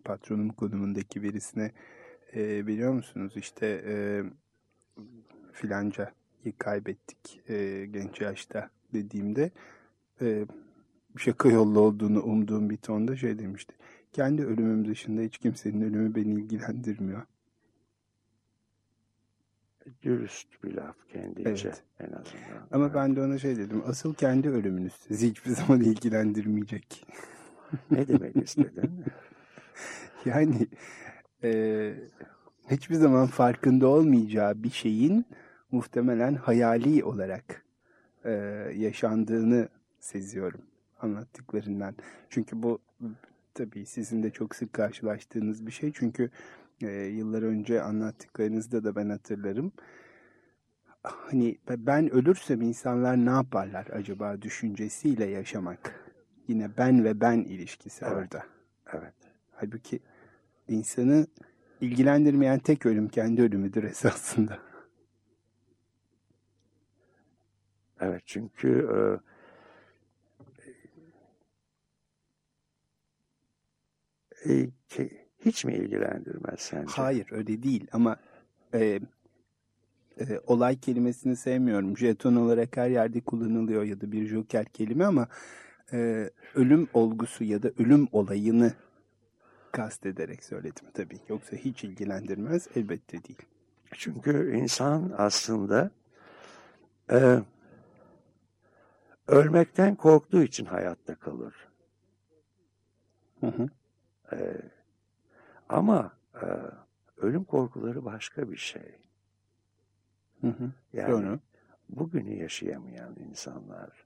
patronum 0.04 0.50
konumundaki 0.50 1.24
birisine 1.24 1.72
e, 2.36 2.68
biliyor 2.68 2.94
musunuz 2.94 3.34
işte 3.36 3.84
e, 3.86 4.24
filancayı 5.52 6.12
kaybettik 6.58 7.42
e, 7.50 7.86
genç 7.86 8.22
yaşta 8.22 8.70
dediğimde 8.94 9.52
e, 10.22 10.46
şaka 11.18 11.50
yollu 11.50 11.80
olduğunu 11.80 12.24
umduğum 12.24 12.70
bir 12.70 12.78
tonda 12.78 13.16
şey 13.16 13.40
demişti. 13.40 13.74
Kendi 14.14 14.46
ölümüm 14.46 14.88
dışında 14.88 15.22
hiç 15.22 15.38
kimsenin 15.38 15.82
ölümü 15.82 16.16
beni 16.16 16.34
ilgilendirmiyor. 16.34 17.22
Dürüst 20.04 20.64
bir 20.64 20.74
laf 20.74 20.96
kendince 21.14 21.68
evet. 21.68 21.84
en 22.00 22.06
azından. 22.06 22.68
Ama 22.72 22.86
evet. 22.86 22.96
ben 22.96 23.16
de 23.16 23.22
ona 23.22 23.38
şey 23.38 23.58
dedim. 23.58 23.84
Asıl 23.86 24.14
kendi 24.14 24.50
ölümünüz 24.50 24.94
sizi 24.94 25.30
hiçbir 25.30 25.52
zaman 25.56 25.82
ilgilendirmeyecek. 25.82 27.06
ne 27.92 28.08
demek 28.08 28.36
istedin? 28.36 29.06
yani 30.26 30.68
e, 31.44 31.94
hiçbir 32.72 32.96
zaman 32.96 33.28
farkında 33.28 33.88
olmayacağı 33.88 34.64
bir 34.64 34.70
şeyin 34.70 35.26
muhtemelen 35.72 36.36
hayali 36.36 37.04
olarak 37.04 37.66
e, 38.26 38.32
yaşandığını 38.76 39.70
seziyorum 40.00 40.62
anlattıklarından. 41.02 41.96
Çünkü 42.30 42.64
bu 42.64 42.80
tabii 43.54 43.86
sizin 43.86 44.24
de 44.24 44.30
çok 44.30 44.56
sık 44.56 44.74
karşılaştığınız 44.74 45.66
bir 45.66 45.72
şey. 45.72 45.92
Çünkü 45.96 46.30
e, 46.84 47.06
yıllar 47.06 47.42
önce 47.42 47.82
anlattıklarınızda 47.82 48.84
da 48.84 48.96
ben 48.96 49.10
hatırlarım. 49.10 49.72
Hani 51.04 51.58
ben 51.68 52.10
ölürsem 52.14 52.62
insanlar 52.62 53.18
ne 53.18 53.30
yaparlar 53.30 53.88
acaba 53.88 54.42
düşüncesiyle 54.42 55.26
yaşamak. 55.26 56.14
Yine 56.48 56.78
ben 56.78 57.04
ve 57.04 57.22
ben 57.22 57.38
ilişkisi 57.38 58.06
evet. 58.06 58.18
orada. 58.18 58.46
Evet. 58.94 59.14
Halbuki 59.52 60.00
insanı 60.68 61.28
ilgilendirmeyen 61.82 62.60
tek 62.60 62.86
ölüm 62.86 63.10
kendi 63.10 63.42
ölümüdür 63.42 63.84
esasında. 63.84 64.60
Evet 68.00 68.22
çünkü 68.26 68.88
e, 74.46 74.52
e, 74.54 74.70
hiç 75.46 75.66
mi 75.66 75.74
ilgilendirmez 75.74 76.60
sence? 76.60 76.94
Hayır 76.96 77.28
öyle 77.32 77.64
değil 77.64 77.88
ama 77.92 78.18
e, 78.74 79.00
e, 80.20 80.40
olay 80.48 80.80
kelimesini 80.80 81.36
sevmiyorum. 81.36 81.98
Jeton 81.98 82.36
olarak 82.36 82.78
her 82.78 82.90
yerde 82.90 83.22
kullanılıyor 83.22 83.84
ya 83.84 84.02
da 84.02 84.12
bir 84.12 84.28
joker 84.28 84.66
kelime 84.66 85.06
ama 85.06 85.28
e, 85.94 86.30
ölüm 86.56 86.88
olgusu 86.94 87.44
ya 87.44 87.64
da 87.64 87.72
ölüm 87.80 88.08
olayını 88.12 88.74
kastederek 89.72 90.44
söyledim 90.44 90.86
tabii. 90.94 91.20
Yoksa 91.30 91.58
hiç 91.58 91.84
ilgilendirmez 91.84 92.68
elbette 92.76 93.24
değil. 93.24 93.42
Çünkü 93.94 94.56
insan 94.58 95.14
aslında 95.18 95.92
e, 97.12 97.40
ölmekten 99.28 99.96
korktuğu 99.96 100.44
için 100.44 100.66
hayatta 100.66 101.16
kalır. 101.16 101.54
Hı 103.40 103.48
hı. 103.48 103.70
E, 104.36 104.38
ama 105.72 106.12
e, 106.36 106.46
ölüm 107.18 107.44
korkuları 107.44 108.06
başka 108.06 108.52
bir 108.52 108.58
şey. 108.58 109.00
Hı 110.42 110.48
hı. 110.48 110.72
Yani 110.94 111.12
Doğru. 111.12 111.40
bugünü 111.90 112.36
yaşayamayan 112.36 113.16
insanlar 113.30 114.06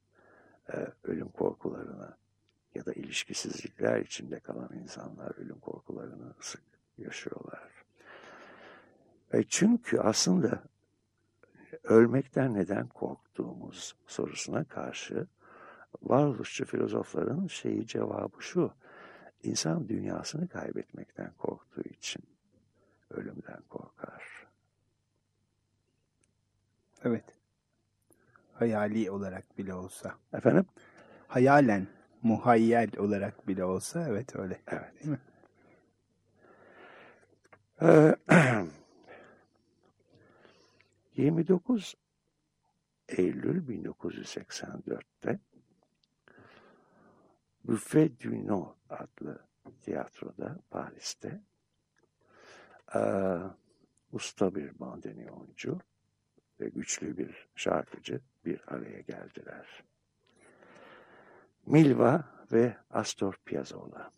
e, 0.73 0.87
ölüm 1.03 1.29
korkularına 1.29 2.17
ya 2.75 2.85
da 2.85 2.93
ilişkisizlikler 2.93 3.99
içinde 3.99 4.39
kalan 4.39 4.69
insanlar 4.73 5.37
ölüm 5.37 5.59
korkularını 5.59 6.33
sık 6.39 6.61
yaşıyorlar. 6.97 7.71
E 9.33 9.43
çünkü 9.43 9.99
aslında 9.99 10.63
ölmekten 11.83 12.53
neden 12.53 12.87
korktuğumuz 12.87 13.95
sorusuna 14.07 14.63
karşı 14.63 15.27
varoluşçu 16.01 16.65
filozofların 16.65 17.47
şeyi 17.47 17.87
cevabı 17.87 18.43
şu. 18.43 18.73
İnsan 19.45 19.89
dünyasını 19.89 20.47
kaybetmekten 20.47 21.31
korktuğu 21.37 21.81
için 21.81 22.23
ölümden 23.09 23.61
korkar. 23.69 24.45
Evet. 27.03 27.23
Hayali 28.53 29.11
olarak 29.11 29.57
bile 29.57 29.73
olsa. 29.73 30.15
Efendim? 30.33 30.65
Hayalen, 31.27 31.87
muhayyel 32.23 32.89
olarak 32.97 33.47
bile 33.47 33.63
olsa 33.63 34.07
evet 34.09 34.35
öyle. 34.35 34.61
Evet. 34.67 34.93
Değil 35.03 35.11
mi? 35.11 35.19
Ee, 37.81 38.15
29 41.23 41.95
Eylül 43.09 43.67
1984'te 43.67 45.39
Buffet 47.67 48.23
du 48.23 48.47
Nord 48.47 48.75
adlı 48.89 49.39
tiyatroda 49.81 50.59
Paris'te 50.69 51.41
e, 52.95 53.01
usta 54.11 54.55
bir 54.55 54.79
bandoneoncu 54.79 55.79
ve 56.59 56.69
güçlü 56.69 57.17
bir 57.17 57.47
şarkıcı 57.55 58.21
bir 58.45 58.61
araya 58.67 59.01
geldiler. 59.01 59.83
Milva 61.65 62.23
ve 62.51 62.77
Astor 62.89 63.39
Piazzolla. 63.45 64.11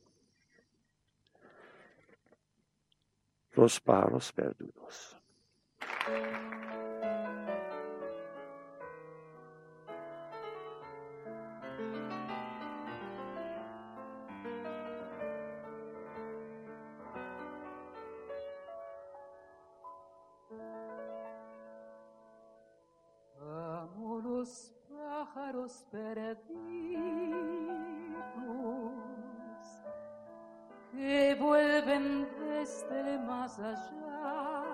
Los 3.58 3.80
Paros 3.80 4.32
Perdudos. 4.32 5.16
pájaros 25.48 25.86
perdidos 25.92 26.38
que 30.92 31.36
vuelven 31.40 32.28
desde 32.40 33.18
más 33.20 33.60
allá 33.60 34.74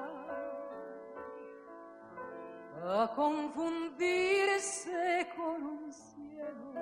a 2.85 3.11
confundirse 3.15 5.29
con 5.37 5.63
un 5.63 5.93
cielo 5.93 6.73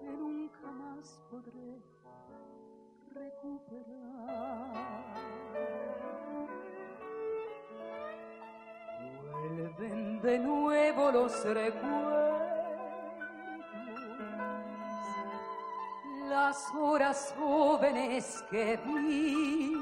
que 0.00 0.10
nunca 0.10 0.70
más 0.72 1.22
podré 1.30 1.80
recuperar. 3.14 4.90
Vuelven 9.32 10.20
de 10.20 10.38
nuevo 10.38 10.89
recuerdos, 11.28 12.40
las 16.28 16.74
horas 16.74 17.34
jóvenes 17.38 18.44
que 18.50 18.78
vi. 18.86 19.76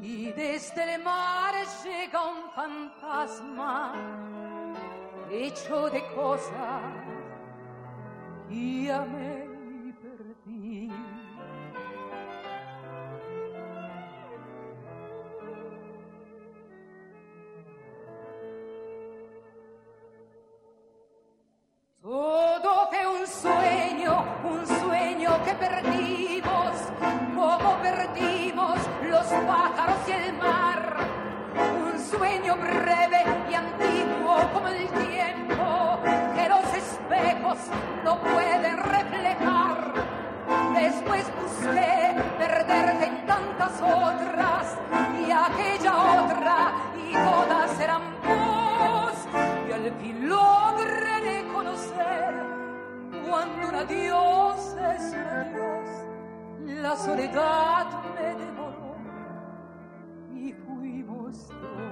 Y 0.00 0.32
desde 0.32 0.94
el 0.94 1.02
mar 1.02 1.54
llega 1.84 2.20
un 2.24 2.50
fantasma 2.52 3.94
hecho 5.30 5.90
de 5.90 6.02
cosas 6.14 6.82
y 8.50 8.88
amé 8.88 9.37
me 57.86 58.34
devoró 58.34 58.96
y 60.34 60.52
fuimos 60.52 61.48
dos. 61.48 61.88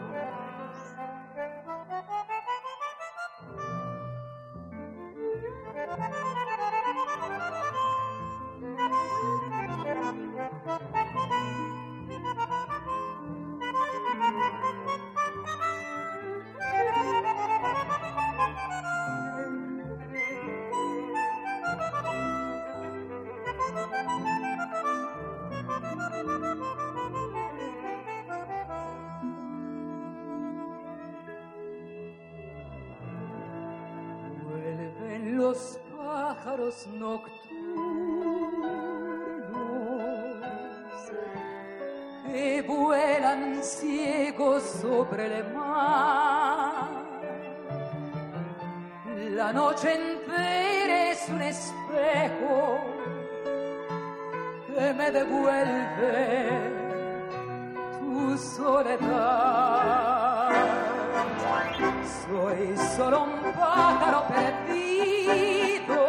Sobre 44.96 45.42
mar. 45.54 46.88
La 49.40 49.52
noche 49.52 49.88
entera 49.92 51.10
es 51.12 51.28
un 51.28 51.42
espejo 51.42 52.80
que 54.66 54.94
me 54.94 55.10
devuelve 55.10 56.60
tu 57.98 58.38
soledad. 58.38 59.68
Soy 62.22 62.74
solo 62.96 63.24
un 63.24 63.52
pájaro 63.52 64.20
perdido 64.34 66.02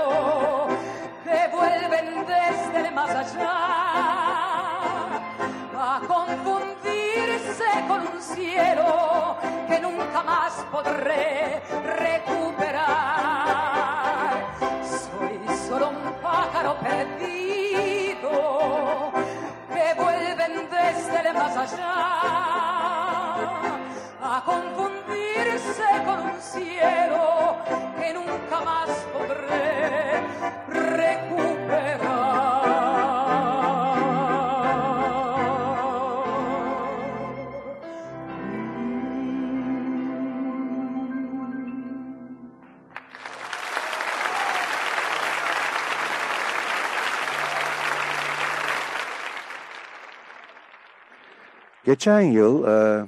que 1.26 1.40
vuelven 1.58 2.08
desde 2.26 2.88
el 2.88 2.94
más 2.96 3.10
allá 3.10 3.58
a 5.76 6.00
con 7.86 8.08
un 8.08 8.22
cielo 8.22 9.38
que 9.68 9.80
nunca 9.80 10.24
más 10.24 10.54
podré 10.72 11.62
recuperar. 12.00 12.88
Soy 14.84 15.40
solo 15.68 15.90
un 15.90 16.14
pájaro 16.22 16.76
perdido 16.80 18.32
que 19.74 19.94
vuelven 19.96 20.70
desde 20.70 21.30
el 21.30 21.34
más 21.34 21.58
allá 21.58 21.94
a 24.24 24.44
confundirse 24.46 25.88
con 26.06 26.20
un 26.32 26.42
cielo 26.42 27.58
que 28.00 28.14
nunca 28.14 28.62
más 28.66 28.90
podré 29.14 30.24
recuperar. 30.70 31.47
Geçen 51.88 52.22
yıl 52.22 52.68
e, 52.68 53.08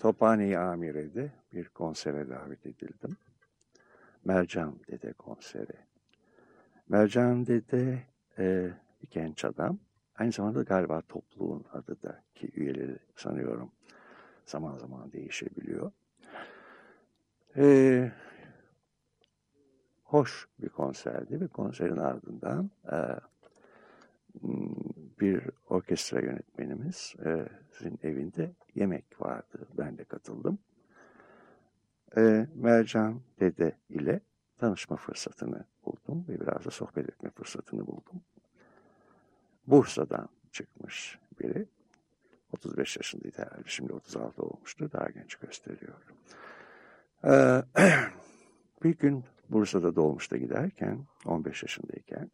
Tophane 0.00 0.58
Amire'de 0.58 1.32
bir 1.52 1.68
konsere 1.68 2.28
davet 2.28 2.66
edildim. 2.66 3.16
Mercan 4.24 4.78
Dede 4.88 5.12
konseri. 5.12 5.76
Mercan 6.88 7.46
Dede 7.46 8.02
e, 8.38 8.70
bir 9.02 9.10
genç 9.10 9.44
adam. 9.44 9.78
Aynı 10.18 10.32
zamanda 10.32 10.62
galiba 10.62 11.02
topluluğun 11.08 11.64
adı 11.72 12.02
da 12.02 12.22
ki 12.34 12.50
üyeleri 12.54 12.98
sanıyorum 13.16 13.70
zaman 14.46 14.78
zaman 14.78 15.12
değişebiliyor. 15.12 15.92
E, 17.56 18.12
hoş 20.04 20.48
bir 20.58 20.68
konserdi 20.68 21.40
ve 21.40 21.46
konserin 21.46 21.96
ardından 21.96 22.70
e, 22.92 22.96
bir 25.20 25.42
orkestra 25.68 26.20
yönetmenimiz 26.20 27.14
e, 27.24 27.48
sizin 27.72 27.98
evinde 28.02 28.52
yemek 28.74 29.20
vardı. 29.20 29.68
Ben 29.78 29.98
de 29.98 30.04
katıldım. 30.04 30.58
E, 32.16 32.46
Mercan 32.54 33.20
Dede 33.40 33.76
ile 33.88 34.20
tanışma 34.58 34.96
fırsatını 34.96 35.64
buldum 35.86 36.24
ve 36.28 36.40
biraz 36.40 36.64
da 36.64 36.70
sohbet 36.70 37.08
etme 37.08 37.30
fırsatını 37.30 37.86
buldum. 37.86 38.20
Bursa'dan 39.66 40.28
çıkmış 40.52 41.18
biri. 41.40 41.66
35 42.52 42.96
yaşındaydı 42.96 43.38
herhalde. 43.38 43.62
Şimdi 43.66 43.92
36 43.92 44.42
olmuştu. 44.42 44.90
Daha 44.92 45.10
genç 45.10 45.34
gösteriyor. 45.34 45.94
E, 47.24 47.62
bir 48.82 48.98
gün 48.98 49.24
Bursa'da 49.48 49.96
dolmuşta 49.96 50.36
giderken 50.36 51.06
15 51.26 51.62
yaşındayken 51.62 52.30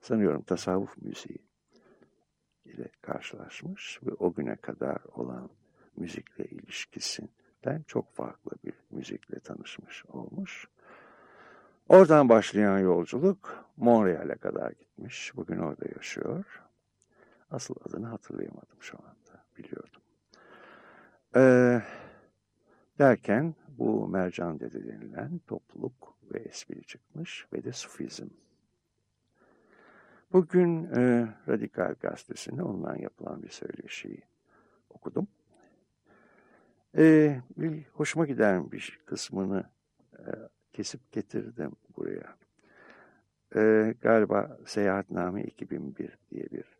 sanıyorum 0.00 0.42
tasavvuf 0.42 0.96
müziği 1.02 1.38
ile 2.64 2.90
karşılaşmış 3.02 4.00
ve 4.06 4.10
o 4.18 4.32
güne 4.32 4.56
kadar 4.56 4.98
olan 5.14 5.50
müzikle 5.96 6.44
ilişkisinden 6.44 7.82
çok 7.86 8.14
farklı 8.14 8.50
bir 8.64 8.74
müzikle 8.90 9.40
tanışmış 9.40 10.06
olmuş. 10.06 10.68
Oradan 11.88 12.28
başlayan 12.28 12.78
yolculuk 12.78 13.64
Montreal'e 13.76 14.36
kadar 14.36 14.70
gitmiş. 14.70 15.32
Bugün 15.36 15.58
orada 15.58 15.84
yaşıyor. 15.96 16.62
Asıl 17.50 17.74
adını 17.88 18.06
hatırlayamadım 18.06 18.76
şu 18.80 18.98
anda. 18.98 19.44
Biliyordum. 19.58 20.02
Ee, 21.36 21.82
derken 22.98 23.54
bu 23.68 24.08
Mercan 24.08 24.60
Dede 24.60 24.84
denilen 24.88 25.38
topluluk 25.46 26.14
ve 26.34 26.38
espri 26.38 26.84
çıkmış 26.84 27.46
ve 27.52 27.64
de 27.64 27.72
Sufizm. 27.72 28.28
Bugün 30.32 30.84
e, 30.84 31.28
Radikal 31.48 31.94
Gazetesi'nde 32.00 32.62
ondan 32.62 32.96
yapılan 32.96 33.42
bir 33.42 33.48
söyleşiyi 33.48 34.22
okudum. 34.90 35.28
E, 36.96 37.36
bir 37.56 37.84
hoşuma 37.92 38.26
giden 38.26 38.72
bir 38.72 39.00
kısmını 39.06 39.64
e, 40.18 40.24
kesip 40.72 41.12
getirdim 41.12 41.72
buraya. 41.96 42.36
E, 43.56 43.94
galiba 44.00 44.58
Seyahatname 44.66 45.44
2001 45.44 46.18
diye 46.30 46.44
bir 46.50 46.78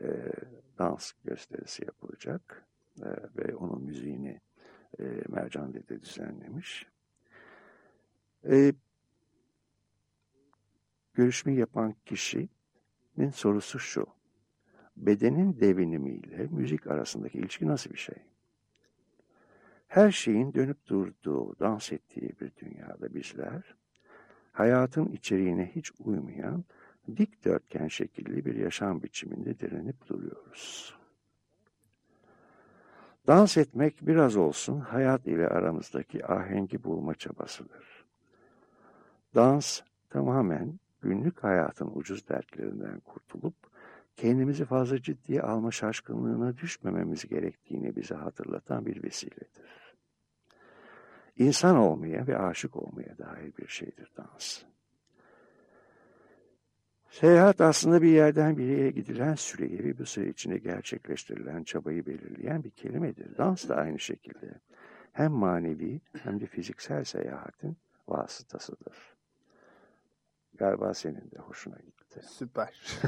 e, 0.00 0.32
dans 0.78 1.12
gösterisi 1.24 1.84
yapılacak. 1.84 2.64
e, 3.02 3.08
ve 3.36 3.56
onun 3.56 3.82
müziğini 3.82 4.40
e, 5.00 5.04
Mercan 5.28 5.74
Dede 5.74 6.02
düzenlemiş. 6.02 6.86
E, 8.50 8.72
görüşmeyi 11.14 11.58
yapan 11.58 11.94
kişinin 13.20 13.30
sorusu 13.30 13.78
şu. 13.78 14.06
Bedenin 14.96 15.60
devinimiyle 15.60 16.46
müzik 16.50 16.86
arasındaki 16.86 17.38
ilişki 17.38 17.66
nasıl 17.66 17.90
bir 17.90 17.98
şey? 17.98 18.16
Her 19.88 20.10
şeyin 20.10 20.54
dönüp 20.54 20.86
durduğu, 20.86 21.58
dans 21.60 21.92
ettiği 21.92 22.32
bir 22.40 22.52
dünyada 22.56 23.14
bizler, 23.14 23.74
hayatın 24.52 25.06
içeriğine 25.06 25.66
hiç 25.74 25.92
uymayan, 25.98 26.64
dikdörtgen 27.16 27.88
şekilli 27.88 28.44
bir 28.44 28.54
yaşam 28.54 29.02
biçiminde 29.02 29.58
direnip 29.58 30.08
duruyoruz. 30.08 30.94
Dans 33.26 33.56
etmek 33.56 34.06
biraz 34.06 34.36
olsun 34.36 34.80
hayat 34.80 35.26
ile 35.26 35.48
aramızdaki 35.48 36.26
ahengi 36.26 36.84
bulma 36.84 37.14
çabasıdır. 37.14 38.04
Dans 39.34 39.80
tamamen 40.08 40.80
günlük 41.02 41.44
hayatın 41.44 41.90
ucuz 41.94 42.28
dertlerinden 42.28 43.00
kurtulup 43.00 43.54
kendimizi 44.16 44.64
fazla 44.64 45.02
ciddiye 45.02 45.42
alma 45.42 45.70
şaşkınlığına 45.70 46.56
düşmememiz 46.56 47.28
gerektiğini 47.28 47.96
bize 47.96 48.14
hatırlatan 48.14 48.86
bir 48.86 49.02
vesiledir. 49.02 49.94
İnsan 51.36 51.76
olmaya 51.76 52.26
ve 52.26 52.38
aşık 52.38 52.76
olmaya 52.76 53.18
dair 53.18 53.56
bir 53.58 53.68
şeydir 53.68 54.12
dans. 54.16 54.62
Seyahat 57.10 57.60
aslında 57.60 58.02
bir 58.02 58.10
yerden 58.10 58.56
bir 58.56 58.64
yere 58.64 58.90
gidilen 58.90 59.34
süreyi 59.34 59.98
bu 59.98 60.06
süre 60.06 60.28
içinde 60.28 60.58
gerçekleştirilen 60.58 61.64
çabayı 61.64 62.06
belirleyen 62.06 62.64
bir 62.64 62.70
kelimedir. 62.70 63.38
Dans 63.38 63.68
da 63.68 63.76
aynı 63.76 63.98
şekilde 63.98 64.60
hem 65.12 65.32
manevi 65.32 66.00
hem 66.22 66.40
de 66.40 66.46
fiziksel 66.46 67.04
seyahatin 67.04 67.76
vasıtasıdır. 68.08 69.19
Galiba 70.60 70.94
senin 70.94 71.30
de 71.30 71.38
hoşuna 71.38 71.76
gitti. 71.76 72.20
Süper. 72.28 73.00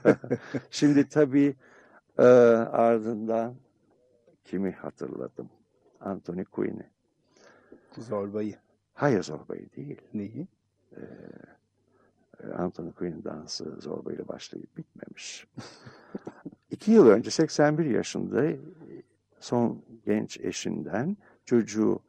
Şimdi 0.70 1.08
tabii 1.08 1.56
e, 2.18 2.22
ardından 2.22 3.54
kimi 4.44 4.72
hatırladım? 4.72 5.50
Anthony 6.00 6.44
Quinn'i. 6.44 6.90
Zorbayı. 7.98 8.56
Hayır 8.94 9.22
Zorbayı 9.22 9.72
değil. 9.76 10.00
Neyi? 10.14 10.48
Ee, 10.96 11.00
Anthony 12.56 12.92
Quinn'in 12.92 13.24
dansı 13.24 13.80
Zorbayla 13.80 14.28
başlayıp 14.28 14.76
bitmemiş. 14.76 15.46
İki 16.70 16.90
yıl 16.90 17.06
önce 17.08 17.30
81 17.30 17.84
yaşında 17.84 18.52
son 19.40 19.82
genç 20.06 20.40
eşinden 20.40 21.16
çocuğu 21.44 22.00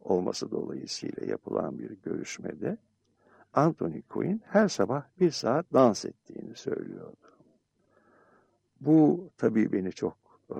olması 0.00 0.50
dolayısıyla 0.50 1.26
yapılan 1.26 1.78
bir 1.78 1.90
görüşmede 2.02 2.78
Anthony 3.54 4.02
Quinn 4.02 4.42
her 4.44 4.68
sabah 4.68 5.02
bir 5.20 5.30
saat 5.30 5.72
dans 5.72 6.04
ettiğini 6.04 6.56
söylüyordu. 6.56 7.16
Bu 8.80 9.30
tabii 9.38 9.72
beni 9.72 9.92
çok 9.92 10.16
e, 10.50 10.58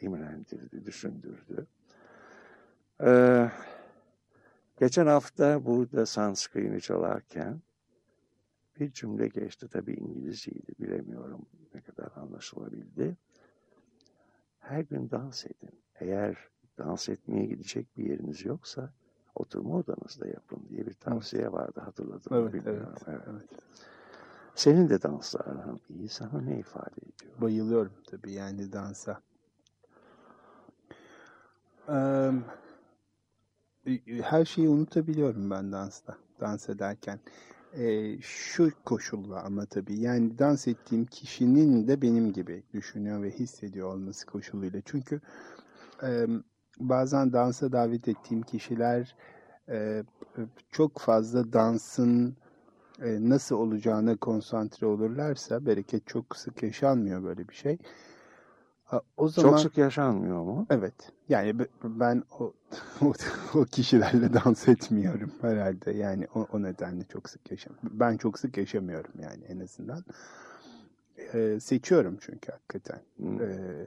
imrendirdi, 0.00 0.86
düşündürdü. 0.86 1.66
E, 3.00 3.50
geçen 4.78 5.06
hafta 5.06 5.64
burada 5.64 6.06
Sunscreen'i 6.06 6.80
çalarken 6.80 7.60
bir 8.80 8.92
cümle 8.92 9.28
geçti. 9.28 9.68
Tabii 9.68 9.94
İngilizceydi, 9.94 10.72
bilemiyorum 10.80 11.46
ne 11.74 11.80
kadar 11.80 12.08
anlaşılabildi. 12.16 13.16
Her 14.58 14.80
gün 14.80 15.10
dans 15.10 15.46
edin. 15.46 15.80
Eğer 16.00 16.36
dans 16.78 17.08
etmeye 17.08 17.46
gidecek 17.46 17.96
bir 17.96 18.04
yeriniz 18.04 18.44
yoksa 18.44 18.92
oturma 19.34 19.76
odanızda 19.76 20.26
yapın 20.26 20.62
diye 20.68 20.86
bir 20.86 20.94
tavsiye 20.94 21.52
vardı 21.52 21.80
hatırladım. 21.80 22.32
Evet, 22.32 22.52
bilmiyorum. 22.52 22.88
evet, 22.96 23.08
evet. 23.08 23.22
evet. 23.30 23.60
Senin 24.54 24.88
de 24.88 25.02
dansla 25.02 25.40
aran 25.40 25.80
iyi. 25.88 26.08
Sana 26.08 26.40
ne 26.40 26.58
ifade 26.58 26.96
ediyor? 26.96 27.40
Bayılıyorum 27.40 27.92
tabii 28.06 28.32
yani 28.32 28.72
dansa. 28.72 29.20
Ee, 31.88 32.32
her 34.22 34.44
şeyi 34.44 34.68
unutabiliyorum 34.68 35.50
ben 35.50 35.72
dansta, 35.72 36.16
dans 36.40 36.68
ederken. 36.68 37.20
Ee, 37.72 38.18
şu 38.20 38.72
koşulla 38.84 39.42
ama 39.42 39.66
tabii 39.66 40.00
yani 40.00 40.38
dans 40.38 40.68
ettiğim 40.68 41.06
kişinin 41.06 41.88
de 41.88 42.02
benim 42.02 42.32
gibi 42.32 42.62
düşünüyor 42.72 43.22
ve 43.22 43.30
hissediyor 43.30 43.94
olması 43.94 44.26
koşuluyla. 44.26 44.80
Çünkü 44.84 45.20
e, 46.02 46.26
bazen 46.80 47.32
dansa 47.32 47.72
davet 47.72 48.08
ettiğim 48.08 48.42
kişiler 48.42 49.16
e, 49.68 50.02
çok 50.70 50.98
fazla 50.98 51.52
dansın 51.52 52.36
e, 53.02 53.18
nasıl 53.20 53.56
olacağına 53.56 54.16
konsantre 54.16 54.86
olurlarsa 54.86 55.66
bereket 55.66 56.06
çok 56.06 56.36
sık 56.36 56.62
yaşanmıyor 56.62 57.22
böyle 57.22 57.48
bir 57.48 57.54
şey. 57.54 57.78
O 59.16 59.28
zaman, 59.28 59.50
çok 59.50 59.60
sık 59.60 59.78
yaşanmıyor 59.78 60.42
mu? 60.42 60.66
Evet. 60.70 60.94
Yani 61.28 61.54
ben 61.84 62.22
o, 62.38 62.52
o, 63.02 63.12
o 63.54 63.64
kişilerle 63.64 64.34
dans 64.34 64.68
etmiyorum 64.68 65.32
herhalde. 65.40 65.90
Yani 65.90 66.26
o, 66.34 66.46
o 66.52 66.62
nedenle 66.62 67.04
çok 67.04 67.30
sık 67.30 67.50
yaşam. 67.50 67.72
Ben 67.82 68.16
çok 68.16 68.38
sık 68.38 68.56
yaşamıyorum 68.56 69.12
yani 69.22 69.44
en 69.48 69.60
azından. 69.60 70.04
Ee, 71.34 71.58
seçiyorum 71.60 72.18
çünkü 72.20 72.52
hakikaten. 72.52 73.00
Hmm. 73.16 73.42
Ee, 73.42 73.86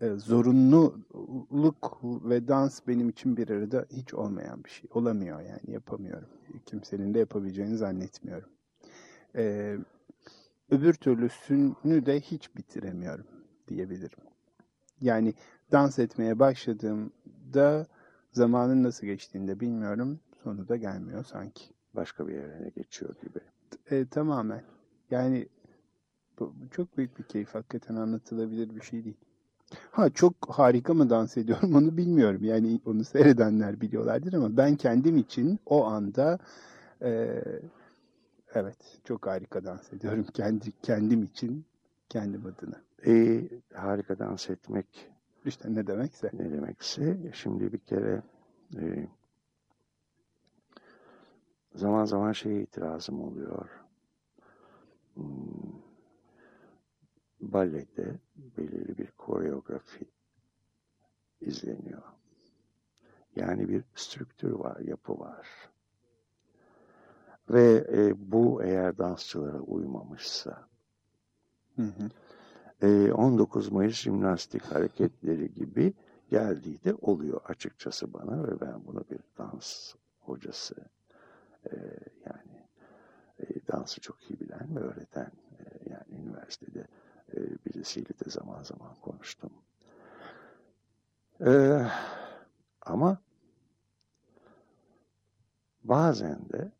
e, 0.00 0.08
zorunluluk 0.16 2.00
ve 2.02 2.48
dans 2.48 2.80
benim 2.88 3.08
için 3.08 3.36
bir 3.36 3.50
arada 3.50 3.86
hiç 3.90 4.14
olmayan 4.14 4.64
bir 4.64 4.70
şey. 4.70 4.90
Olamıyor 4.94 5.40
yani 5.40 5.70
yapamıyorum. 5.74 6.28
Kimsenin 6.66 7.14
de 7.14 7.18
yapabileceğini 7.18 7.76
zannetmiyorum. 7.76 8.48
Ee, 9.36 9.76
öbür 10.70 10.94
türlüsünü 10.94 12.06
de 12.06 12.20
hiç 12.20 12.56
bitiremiyorum 12.56 13.26
diyebilirim. 13.68 14.18
Yani 15.00 15.34
dans 15.72 15.98
etmeye 15.98 16.38
başladığımda 16.38 17.86
zamanın 18.32 18.82
nasıl 18.82 19.06
geçtiğini 19.06 19.48
de 19.48 19.60
bilmiyorum. 19.60 20.20
Sonu 20.42 20.68
da 20.68 20.76
gelmiyor 20.76 21.24
sanki. 21.24 21.64
Başka 21.94 22.28
bir 22.28 22.34
yerine 22.34 22.68
geçiyor 22.68 23.14
gibi. 23.22 23.38
E, 23.90 24.06
tamamen. 24.06 24.64
Yani 25.10 25.48
bu, 26.38 26.54
çok 26.70 26.96
büyük 26.96 27.18
bir 27.18 27.24
keyif. 27.24 27.54
Hakikaten 27.54 27.96
anlatılabilir 27.96 28.76
bir 28.76 28.80
şey 28.82 29.04
değil. 29.04 29.16
Ha 29.94 30.10
çok 30.10 30.34
harika 30.48 30.94
mı 30.94 31.10
dans 31.10 31.36
ediyorum 31.36 31.74
onu 31.74 31.96
bilmiyorum. 31.96 32.44
Yani 32.44 32.80
onu 32.86 33.04
seyredenler 33.04 33.80
biliyorlardır 33.80 34.32
ama 34.32 34.56
ben 34.56 34.76
kendim 34.76 35.16
için 35.16 35.58
o 35.66 35.84
anda 35.84 36.38
e, 37.02 37.42
evet 38.54 38.76
çok 39.04 39.26
harika 39.26 39.64
dans 39.64 39.92
ediyorum. 39.92 40.26
Kendi 40.34 40.72
kendim 40.82 41.22
için 41.22 41.64
kendim 42.08 42.46
adına. 42.46 42.82
E, 43.06 43.42
harika 43.74 44.18
dans 44.18 44.50
etmek 44.50 45.10
işte 45.44 45.74
ne 45.74 45.86
demekse. 45.86 46.30
Ne 46.32 46.52
demekse 46.52 47.18
şimdi 47.34 47.72
bir 47.72 47.78
kere 47.78 48.22
e, 48.80 49.08
zaman 51.74 52.04
zaman 52.04 52.32
şeye 52.32 52.62
itirazım 52.62 53.20
oluyor. 53.22 53.68
Hmm, 55.14 55.73
balede 57.52 58.18
belirli 58.58 58.98
bir 58.98 59.10
koreografi 59.10 60.04
izleniyor. 61.40 62.02
Yani 63.36 63.68
bir 63.68 63.84
strüktür 63.94 64.50
var, 64.50 64.80
yapı 64.80 65.18
var. 65.18 65.48
Ve 67.50 67.86
e, 67.92 68.30
bu 68.32 68.62
eğer 68.62 68.98
dansçılara 68.98 69.60
uymamışsa 69.60 70.68
hı 71.76 71.82
hı. 71.82 72.10
19 73.14 73.72
Mayıs 73.72 73.96
jimnastik 73.96 74.62
hareketleri 74.62 75.54
gibi 75.54 75.94
geldiği 76.30 76.84
de 76.84 76.94
oluyor 76.94 77.40
açıkçası 77.44 78.12
bana 78.12 78.48
ve 78.48 78.60
ben 78.60 78.86
bunu 78.86 79.04
bir 79.10 79.20
dans 79.38 79.94
hocası 80.20 80.74
yani 82.26 82.68
dansı 83.72 84.00
çok 84.00 84.30
iyi 84.30 84.40
bilen 84.40 84.76
ve 84.76 84.80
öğreten 84.80 85.30
yani 85.90 86.22
üniversitede 86.22 86.86
birisiyle 87.36 88.08
de 88.08 88.30
zaman 88.30 88.62
zaman 88.62 88.94
konuştum. 89.02 89.50
ama 92.82 93.18
bazen 95.84 96.48
de 96.48 96.72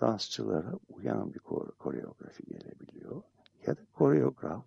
dansçılara 0.00 0.72
uyan 0.88 1.34
bir 1.34 1.38
koreografi 1.78 2.42
gelebiliyor 2.44 3.22
ya 3.66 3.76
da 3.76 3.80
koreograf 3.92 4.64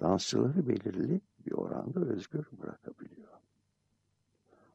dansçıları 0.00 0.68
belirli 0.68 1.20
bir 1.46 1.52
oranda 1.52 2.00
özgür 2.00 2.46
bırakabiliyor. 2.52 3.28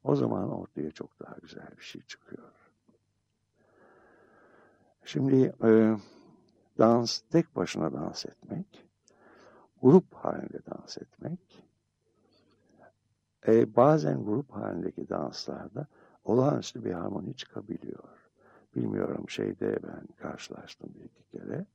O 0.04 0.16
zaman 0.16 0.52
ortaya 0.52 0.92
çok 0.92 1.20
daha 1.20 1.36
güzel 1.42 1.68
bir 1.78 1.84
şey 1.84 2.02
çıkıyor. 2.02 2.52
Şimdi 5.06 5.54
e, 5.64 5.98
dans, 6.78 7.20
tek 7.20 7.56
başına 7.56 7.94
dans 7.94 8.26
etmek, 8.26 8.86
grup 9.84 10.14
halinde 10.14 10.60
dans 10.72 10.98
etmek 10.98 11.64
E, 13.48 13.76
bazen 13.76 14.26
grup 14.26 14.52
halindeki 14.52 15.10
danslarda 15.10 15.88
olağanüstü 16.24 16.86
bir 16.86 16.92
harmoni 16.92 17.36
çıkabiliyor. 17.36 18.30
Bilmiyorum 18.76 19.30
şeyde 19.30 19.80
ben 19.84 20.08
karşılaştım 20.18 20.90
bir 20.96 21.04
iki 21.04 21.24
kere. 21.32 21.66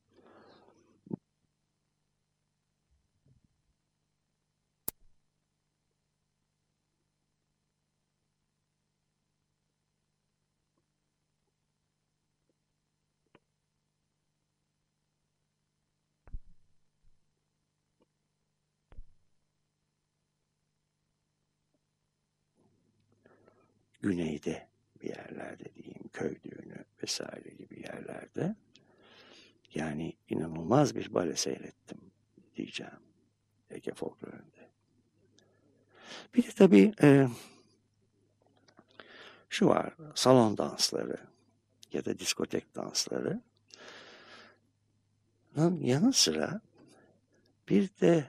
Güneyde 24.09 24.67
bir 25.01 25.09
yerlerde 25.09 25.75
diyeyim 25.75 26.07
köy 26.13 26.35
düğünü 26.43 26.85
vesaire 27.03 27.49
gibi 27.49 27.79
yerlerde 27.79 28.55
yani 29.73 30.13
inanılmaz 30.29 30.95
bir 30.95 31.13
bale 31.13 31.35
seyrettim 31.35 31.97
diyeceğim 32.55 32.99
Ege 33.69 33.93
folklorunda. 33.93 34.69
Bir 36.35 36.43
de 36.43 36.51
tabii 36.51 36.93
e, 37.01 37.27
şu 39.49 39.67
var 39.67 39.93
salon 40.15 40.57
dansları 40.57 41.17
ya 41.93 42.05
da 42.05 42.19
diskotek 42.19 42.75
dansları 42.75 43.41
yanı 45.81 46.13
sıra 46.13 46.61
bir 47.69 47.89
de 48.01 48.25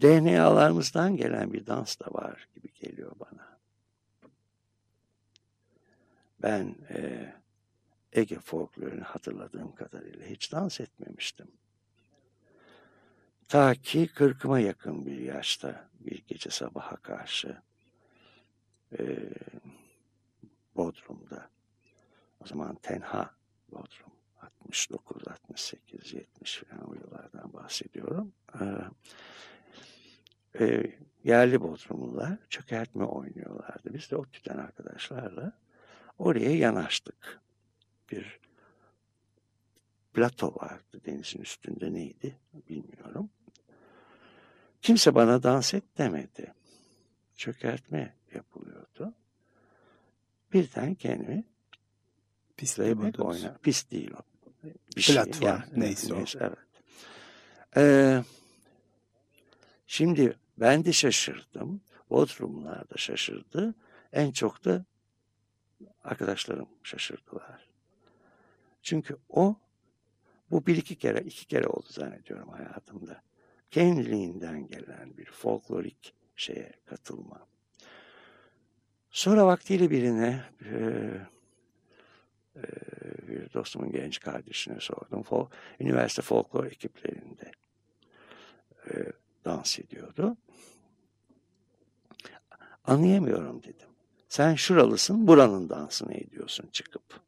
DNA'larımızdan 0.00 1.16
gelen 1.16 1.52
bir 1.52 1.66
dans 1.66 2.00
da 2.00 2.06
var 2.12 2.48
gibi 2.54 2.72
geliyor 2.74 3.12
bana. 3.20 3.53
Ben 6.44 6.76
e, 6.90 7.32
Ege 8.12 8.38
folklorunu 8.38 9.04
hatırladığım 9.04 9.74
kadarıyla 9.74 10.26
hiç 10.26 10.52
dans 10.52 10.80
etmemiştim. 10.80 11.48
Ta 13.48 13.74
ki 13.74 14.06
kırkıma 14.06 14.60
yakın 14.60 15.06
bir 15.06 15.18
yaşta 15.18 15.88
bir 16.00 16.24
gece 16.26 16.50
sabaha 16.50 16.96
karşı 16.96 17.62
e, 18.98 19.18
Bodrum'da 20.76 21.50
o 22.40 22.46
zaman 22.46 22.74
tenha 22.74 23.30
Bodrum 23.70 24.12
69, 24.40 25.28
68, 25.28 26.14
70 26.14 26.58
falan 26.58 26.90
o 26.90 26.94
yıllardan 26.94 27.52
bahsediyorum. 27.52 28.32
E, 28.60 28.64
e, 30.64 30.96
yerli 31.24 31.60
Bodrumlular 31.60 32.38
çökertme 32.48 33.04
oynuyorlardı. 33.04 33.94
Biz 33.94 34.10
de 34.10 34.16
o 34.16 34.24
tüten 34.24 34.58
arkadaşlarla 34.58 35.63
Oraya 36.18 36.56
yanaştık. 36.56 37.40
Bir 38.10 38.40
plato 40.14 40.54
vardı 40.54 41.00
denizin 41.06 41.40
üstünde 41.40 41.92
neydi 41.92 42.38
bilmiyorum. 42.68 43.30
Kimse 44.82 45.14
bana 45.14 45.42
dans 45.42 45.74
et 45.74 45.98
demedi. 45.98 46.54
Çökertme 47.36 48.16
yapılıyordu. 48.34 49.14
Birden 50.52 50.94
kendimi 50.94 51.44
Pist 52.56 52.78
oynar. 52.78 53.58
Pist 53.58 53.90
değil 53.90 54.10
o. 54.10 54.22
Bir 54.96 55.02
Platform 55.02 55.32
şey, 55.32 55.48
yani, 55.48 55.64
neyse, 55.76 56.14
neyse 56.14 56.38
o. 56.38 56.46
Evet. 56.46 56.58
Ee, 57.76 58.24
şimdi 59.86 60.38
ben 60.58 60.84
de 60.84 60.92
şaşırdım. 60.92 61.80
Bodrumlar 62.10 62.90
da 62.90 62.96
şaşırdı. 62.96 63.74
En 64.12 64.32
çok 64.32 64.64
da 64.64 64.84
arkadaşlarım 66.04 66.68
şaşırdılar. 66.82 67.68
Çünkü 68.82 69.16
o 69.28 69.56
bu 70.50 70.66
bir 70.66 70.76
iki 70.76 70.96
kere, 70.96 71.20
iki 71.20 71.46
kere 71.46 71.66
oldu 71.66 71.86
zannediyorum 71.88 72.48
hayatımda. 72.48 73.22
Kendiliğinden 73.70 74.66
gelen 74.66 75.16
bir 75.16 75.26
folklorik 75.26 76.14
şeye 76.36 76.72
katılma. 76.86 77.46
Sonra 79.10 79.46
vaktiyle 79.46 79.90
birine 79.90 80.44
e, 80.64 80.74
e, 82.56 82.62
bir 83.28 83.52
dostumun 83.52 83.92
genç 83.92 84.20
kardeşine 84.20 84.80
sordum. 84.80 85.22
Fol, 85.22 85.46
üniversite 85.80 86.22
folklor 86.22 86.64
ekiplerinde 86.64 87.52
e, 88.90 89.12
dans 89.44 89.78
ediyordu. 89.78 90.36
Anlayamıyorum 92.84 93.62
dedim. 93.62 93.93
Sen 94.34 94.54
şuralısın, 94.54 95.26
buranın 95.26 95.68
dansını 95.68 96.14
ediyorsun 96.14 96.68
çıkıp. 96.72 97.20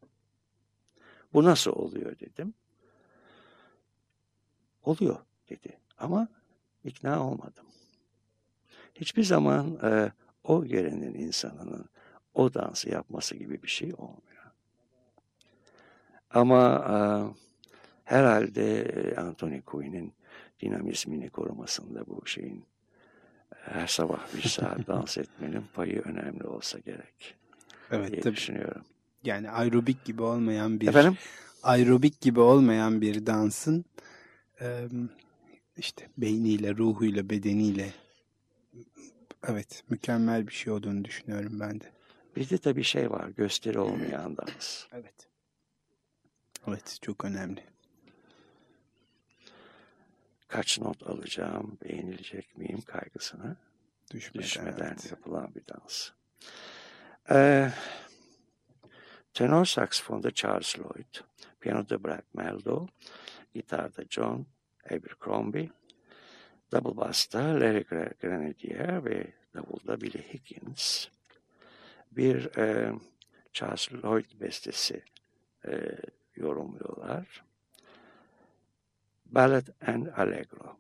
Bu 1.33 1.45
nasıl 1.45 1.73
oluyor 1.73 2.19
dedim. 2.19 2.55
Oluyor 4.85 5.16
dedi 5.51 5.79
ama 5.99 6.29
ikna 6.85 7.27
olmadım. 7.27 7.66
Hiçbir 8.95 9.25
zaman 9.25 9.79
e, 9.83 10.12
o 10.45 10.64
yerenin 10.64 11.14
insanının 11.14 11.88
o 12.35 12.55
dansı 12.55 12.90
yapması 12.90 13.37
gibi 13.37 13.62
bir 13.62 13.69
şey 13.69 13.92
olmuyor. 13.95 14.51
Ama 16.31 16.75
e, 16.75 16.97
herhalde 18.05 19.14
Anthony 19.19 19.61
Quinn'in 19.61 20.12
dinamizmini 20.61 21.31
korumasında 21.31 22.07
bu 22.07 22.27
şeyin 22.27 22.64
her 23.72 23.87
sabah 23.87 24.35
bir 24.37 24.48
saat 24.48 24.87
dans 24.87 25.18
etmenin 25.18 25.64
payı 25.74 26.00
önemli 26.00 26.44
olsa 26.44 26.79
gerek 26.79 27.35
evet, 27.90 28.12
diye 28.12 28.20
tabii. 28.20 28.37
düşünüyorum. 28.37 28.85
Yani 29.24 29.50
aerobik 29.50 30.05
gibi 30.05 30.22
olmayan 30.22 30.81
bir 30.81 30.88
Efendim? 30.88 31.16
aerobik 31.62 32.20
gibi 32.20 32.40
olmayan 32.40 33.00
bir 33.00 33.26
dansın 33.26 33.85
işte 35.76 36.09
beyniyle, 36.18 36.76
ruhuyla, 36.76 37.31
bedeniyle 37.31 37.92
evet 39.48 39.85
mükemmel 39.90 40.46
bir 40.46 40.52
şey 40.52 40.72
olduğunu 40.72 41.05
düşünüyorum 41.05 41.61
ben 41.61 41.81
de. 41.81 41.85
Bir 42.37 42.50
de 42.50 42.59
tabii 42.59 42.85
şey 42.85 43.11
var 43.11 43.29
gösteri 43.29 43.79
olmayan 43.79 44.37
dans. 44.37 44.85
Evet. 44.92 45.29
Evet 46.68 46.98
çok 47.02 47.24
önemli 47.24 47.76
kaç 50.48 50.80
not 50.80 51.02
alacağım, 51.02 51.78
beğenilecek 51.85 52.56
miyim 52.56 52.80
kaygısına 52.80 53.56
düşmeden, 54.11 54.42
düşmeden 54.42 54.96
evet. 55.00 55.11
yapılan 55.11 55.54
bir 55.54 55.62
dans. 55.66 56.11
Ee, 57.30 57.70
tenor 59.35 59.64
saksafonda 59.64 60.30
Charles 60.30 60.78
Lloyd, 60.78 61.16
piyanoda 61.61 62.04
Brad 62.04 62.22
Meldo, 62.35 62.87
gitarda 63.54 64.02
John 64.11 64.46
Abercrombie, 64.87 65.70
double 66.72 66.96
bass'ta 66.96 67.38
Larry 67.38 67.85
Grenadier 68.20 69.04
ve 69.04 69.32
davulda 69.54 70.00
Billy 70.00 70.22
Higgins. 70.32 71.09
Bir 72.11 72.59
e, 72.59 72.92
Charles 73.52 73.92
Lloyd 73.92 74.40
bestesi 74.40 75.04
e, 75.68 75.72
yorumluyorlar. 76.37 77.45
Ballad 79.33 79.73
and 79.81 80.11
Allegro. 80.17 80.77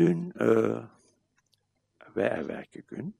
Dün 0.00 0.32
e, 0.40 0.46
ve 2.16 2.22
evvelki 2.22 2.82
gün 2.82 3.14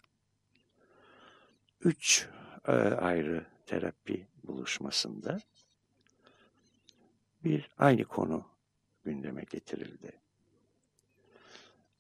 üç 1.80 2.28
e, 2.68 2.72
ayrı 2.72 3.46
terapi 3.66 4.26
buluşmasında 4.44 5.40
bir 7.44 7.68
aynı 7.78 8.04
konu 8.04 8.46
gündeme 9.04 9.44
getirildi. 9.50 10.12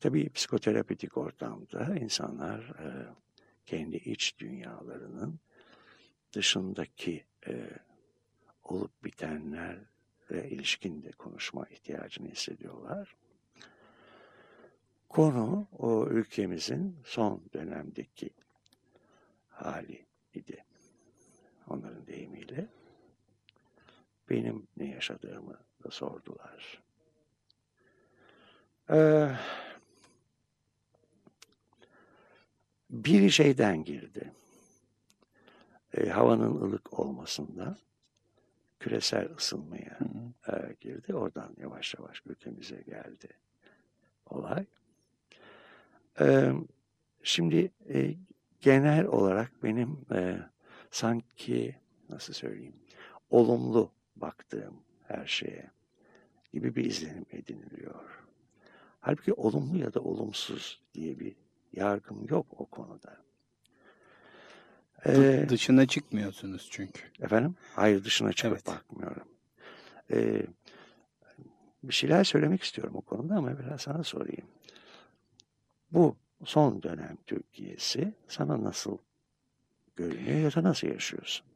Tabii 0.00 0.32
psikoterapetik 0.32 1.16
ortamda 1.16 1.96
insanlar 1.96 2.60
e, 2.60 3.06
kendi 3.66 3.96
iç 3.96 4.38
dünyalarının 4.38 5.40
dışındaki 6.32 7.24
e, 7.46 7.70
olup 8.62 9.04
bitenlerle 9.04 10.50
ilişkin 10.50 11.02
de 11.02 11.10
konuşma 11.12 11.66
ihtiyacını 11.66 12.28
hissediyorlar. 12.28 13.19
Konu 15.10 15.66
o 15.78 16.06
ülkemizin 16.06 16.96
son 17.04 17.42
dönemdeki 17.54 18.30
hali 19.48 20.06
idi. 20.34 20.64
Onların 21.68 22.06
deyimiyle. 22.06 22.68
Benim 24.30 24.66
ne 24.76 24.88
yaşadığımı 24.88 25.58
da 25.84 25.90
sordular. 25.90 26.82
Ee, 28.90 29.30
bir 32.90 33.30
şeyden 33.30 33.84
girdi. 33.84 34.32
E, 35.94 36.08
havanın 36.08 36.60
ılık 36.60 36.98
olmasında 36.98 37.78
küresel 38.80 39.34
ısınmaya 39.36 39.98
e, 40.48 40.76
girdi. 40.80 41.14
Oradan 41.14 41.54
yavaş 41.56 41.94
yavaş 41.94 42.22
ülkemize 42.26 42.82
geldi 42.82 43.28
olay. 44.26 44.66
E, 46.20 46.52
şimdi 47.22 47.72
e, 47.88 48.14
genel 48.60 49.06
olarak 49.06 49.62
benim 49.62 50.06
e, 50.12 50.38
sanki 50.90 51.76
nasıl 52.08 52.32
söyleyeyim 52.32 52.80
olumlu 53.30 53.90
baktığım 54.16 54.82
her 55.08 55.26
şeye 55.26 55.70
gibi 56.52 56.76
bir 56.76 56.84
izlenim 56.84 57.26
ediniliyor. 57.30 58.24
Halbuki 59.00 59.32
olumlu 59.32 59.78
ya 59.78 59.94
da 59.94 60.00
olumsuz 60.00 60.80
diye 60.94 61.20
bir 61.20 61.36
yargım 61.72 62.26
yok 62.28 62.46
o 62.58 62.66
konuda. 62.66 63.20
Ee, 65.06 65.46
dışına 65.48 65.86
çıkmıyorsunuz 65.86 66.68
çünkü. 66.70 67.02
Efendim? 67.20 67.54
Hayır 67.74 68.04
dışına 68.04 68.32
çıkıp 68.32 68.52
evet. 68.52 68.66
bakmıyorum. 68.66 69.28
Ee, 70.10 70.46
bir 71.82 71.94
şeyler 71.94 72.24
söylemek 72.24 72.62
istiyorum 72.62 72.94
o 72.96 73.00
konuda 73.00 73.34
ama 73.34 73.58
biraz 73.58 73.80
sana 73.80 74.04
sorayım. 74.04 74.46
Bu 75.92 76.16
son 76.44 76.82
dönem 76.82 77.18
Türkiye'si 77.26 78.12
sana 78.28 78.64
nasıl 78.64 78.98
görünüyor 79.96 80.38
ya 80.38 80.54
da 80.54 80.62
nasıl 80.62 80.88
yaşıyorsun? 80.88 81.46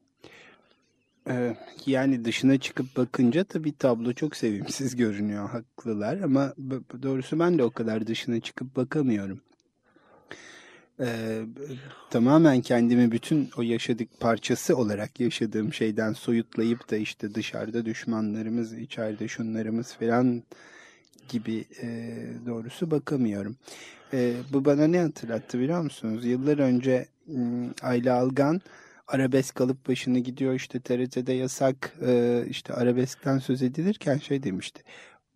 Ee, 1.29 1.57
yani 1.87 2.25
dışına 2.25 2.59
çıkıp 2.59 2.97
bakınca 2.97 3.45
tabii 3.45 3.73
tablo 3.73 4.13
çok 4.13 4.37
sevimsiz 4.37 4.97
görünüyor. 4.97 5.49
Haklılar 5.49 6.21
ama 6.21 6.55
doğrusu 7.03 7.39
ben 7.39 7.59
de 7.59 7.65
o 7.65 7.71
kadar 7.71 8.07
dışına 8.07 8.41
çıkıp 8.41 8.77
bakamıyorum. 8.77 9.41
Ee, 11.01 11.43
tamamen 12.11 12.61
kendimi 12.61 13.13
bütün 13.13 13.51
o 13.57 13.63
yaşadık 13.63 14.21
parçası 14.21 14.77
olarak 14.77 15.21
yaşadığım 15.21 15.73
şeyden 15.73 16.13
soyutlayıp 16.13 16.91
da 16.91 16.97
işte 16.97 17.35
dışarıda 17.35 17.85
düşmanlarımız, 17.85 18.73
içeride 18.73 19.29
şunlarımız 19.29 19.95
falan 19.95 20.43
gibi 21.29 21.65
e, 21.83 21.89
doğrusu 22.47 22.91
bakamıyorum. 22.91 23.57
E, 24.15 24.35
bu 24.53 24.65
bana 24.65 24.87
ne 24.87 25.01
hatırlattı 25.01 25.59
biliyor 25.59 25.81
musunuz? 25.83 26.25
Yıllar 26.25 26.59
önce 26.59 27.09
Ayla 27.83 28.19
Algan 28.19 28.61
arabesk 29.09 29.61
alıp 29.61 29.89
başını 29.89 30.19
gidiyor 30.19 30.55
işte 30.55 30.81
TRT'de 30.81 31.33
yasak 31.33 31.97
e, 32.07 32.45
işte 32.49 32.75
arabeskten 32.75 33.39
söz 33.39 33.63
edilirken 33.63 34.19
şey 34.19 34.43
demişti. 34.43 34.83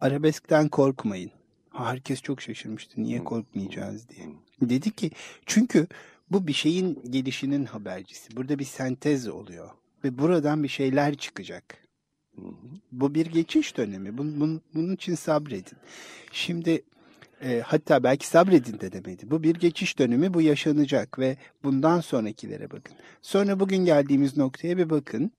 Arabeskten 0.01 0.69
korkmayın. 0.69 1.31
Herkes 1.73 2.23
çok 2.23 2.43
şaşırmıştı. 2.43 3.03
Niye 3.03 3.25
korkmayacağız 3.25 4.09
diye. 4.09 4.27
Dedi 4.61 4.91
ki 4.91 5.11
çünkü 5.47 5.87
bu 6.31 6.47
bir 6.47 6.53
şeyin 6.53 7.03
gelişinin 7.11 7.65
habercisi. 7.65 8.37
Burada 8.37 8.59
bir 8.59 8.65
sentez 8.65 9.29
oluyor. 9.29 9.71
Ve 10.05 10.19
buradan 10.19 10.63
bir 10.63 10.69
şeyler 10.69 11.15
çıkacak. 11.15 11.65
Bu 12.93 13.15
bir 13.15 13.27
geçiş 13.27 13.77
dönemi. 13.77 14.19
Bunun, 14.19 14.41
bunun, 14.41 14.63
bunun 14.75 14.95
için 14.95 15.15
sabredin. 15.15 15.79
Şimdi 16.33 16.83
e, 17.43 17.61
hatta 17.61 18.03
belki 18.03 18.27
sabredin 18.27 18.81
de 18.81 18.93
demedi. 18.93 19.31
Bu 19.31 19.43
bir 19.43 19.55
geçiş 19.55 19.99
dönemi, 19.99 20.35
bu 20.35 20.43
yaşanacak 20.43 21.19
ve 21.19 21.37
bundan 21.65 22.01
sonrakilere 22.01 22.71
bakın. 22.71 22.97
Sonra 23.23 23.61
bugün 23.61 23.85
geldiğimiz 23.85 24.37
noktaya 24.37 24.79
bir 24.79 24.91
bakın. 24.91 25.33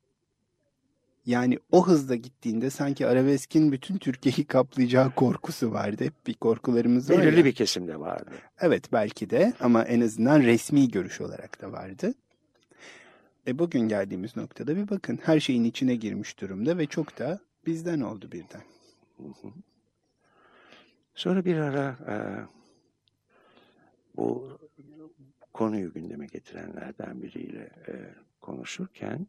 Yani 1.26 1.60
o 1.72 1.88
hızda 1.88 2.16
gittiğinde 2.16 2.70
sanki 2.70 3.08
arabeskin 3.08 3.72
bütün 3.72 3.98
Türkiye'yi 3.98 4.46
kaplayacağı 4.46 5.12
korkusu 5.16 5.72
vardı. 5.72 6.04
Hep 6.04 6.28
bir 6.28 6.34
korkularımız 6.34 7.10
var. 7.10 7.18
Belirli 7.18 7.46
bir 7.46 7.52
kesimde 7.52 8.00
vardı. 8.00 8.32
Evet 8.62 8.92
belki 8.94 9.30
de 9.30 9.54
ama 9.60 9.84
en 9.84 10.02
azından 10.02 10.42
resmi 10.42 10.92
görüş 10.92 11.22
olarak 11.22 11.62
da 11.62 11.72
vardı. 11.72 12.14
E 13.48 13.60
bugün 13.60 13.82
geldiğimiz 13.82 14.38
noktada 14.38 14.76
bir 14.76 14.90
bakın 14.90 15.20
her 15.24 15.40
şeyin 15.40 15.64
içine 15.64 15.96
girmiş 15.96 16.42
durumda 16.42 16.78
ve 16.78 16.86
çok 16.86 17.20
da 17.20 17.40
bizden 17.66 18.00
oldu 18.00 18.32
birden. 18.32 18.62
Sonra 21.20 21.46
bir 21.46 21.58
ara 21.58 21.98
e, 22.08 22.16
bu 24.18 24.60
konuyu 25.54 25.94
gündeme 25.94 26.26
getirenlerden 26.26 27.22
biriyle 27.22 27.70
e, 27.88 28.16
konuşurken 28.42 29.28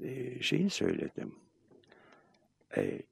e, 0.00 0.42
şeyi 0.42 0.70
söyledim. 0.70 1.34
E, 2.76 3.02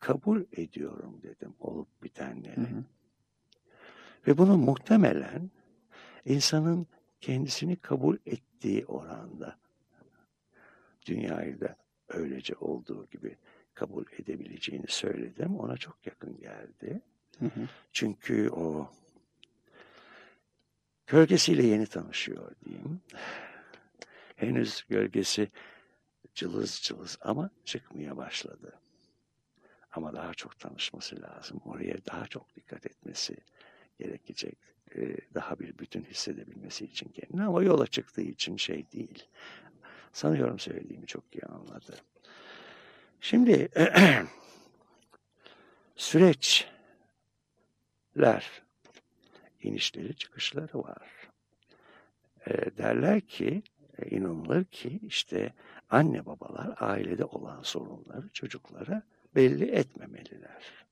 kabul 0.00 0.44
ediyorum 0.52 1.20
dedim 1.22 1.54
olup 1.60 2.02
bitenleri. 2.02 2.56
Hı 2.56 2.60
hı. 2.60 2.84
Ve 4.26 4.38
bunu 4.38 4.58
muhtemelen 4.58 5.50
insanın 6.24 6.86
kendisini 7.20 7.76
kabul 7.76 8.16
ettiği 8.26 8.86
oranda 8.86 9.58
dünyayı 11.06 11.60
da 11.60 11.76
öylece 12.08 12.54
olduğu 12.54 13.06
gibi 13.06 13.36
kabul 13.74 14.04
edebileceğini 14.18 14.86
söyledim. 14.88 15.56
Ona 15.56 15.76
çok 15.76 16.06
yakın 16.06 16.38
geldi. 16.38 17.00
Hı 17.38 17.44
hı. 17.44 17.68
Çünkü 17.92 18.50
o 18.50 18.90
gölgesiyle 21.06 21.66
yeni 21.66 21.86
tanışıyor 21.86 22.52
diyeyim 22.64 23.00
henüz 24.36 24.84
gölgesi 24.88 25.48
cılız 26.34 26.80
cılız 26.82 27.18
ama 27.20 27.50
çıkmaya 27.64 28.16
başladı. 28.16 28.80
Ama 29.92 30.12
daha 30.12 30.34
çok 30.34 30.58
tanışması 30.58 31.22
lazım. 31.22 31.60
Oraya 31.64 32.04
daha 32.06 32.26
çok 32.26 32.54
dikkat 32.56 32.86
etmesi 32.86 33.36
gerekecek. 33.98 34.58
Ee, 34.96 35.16
daha 35.34 35.58
bir 35.58 35.78
bütün 35.78 36.04
hissedebilmesi 36.04 36.84
için 36.84 37.08
kendini 37.08 37.44
ama 37.44 37.62
yola 37.62 37.86
çıktığı 37.86 38.22
için 38.22 38.56
şey 38.56 38.90
değil. 38.92 39.26
Sanıyorum 40.12 40.58
söylediğimi 40.58 41.06
çok 41.06 41.24
iyi 41.34 41.42
anladı. 41.42 41.96
Şimdi 43.24 43.68
süreçler, 45.96 46.72
inişleri 49.62 50.16
çıkışları 50.16 50.78
var. 50.78 51.08
E, 52.46 52.52
derler 52.78 53.20
ki 53.20 53.62
e, 53.98 54.10
inanılır 54.10 54.64
ki 54.64 55.00
işte 55.02 55.52
anne 55.90 56.26
babalar 56.26 56.74
ailede 56.80 57.24
olan 57.24 57.62
sorunları 57.62 58.28
çocuklara 58.28 59.02
belli 59.34 59.70
etmemeliler. 59.70 60.86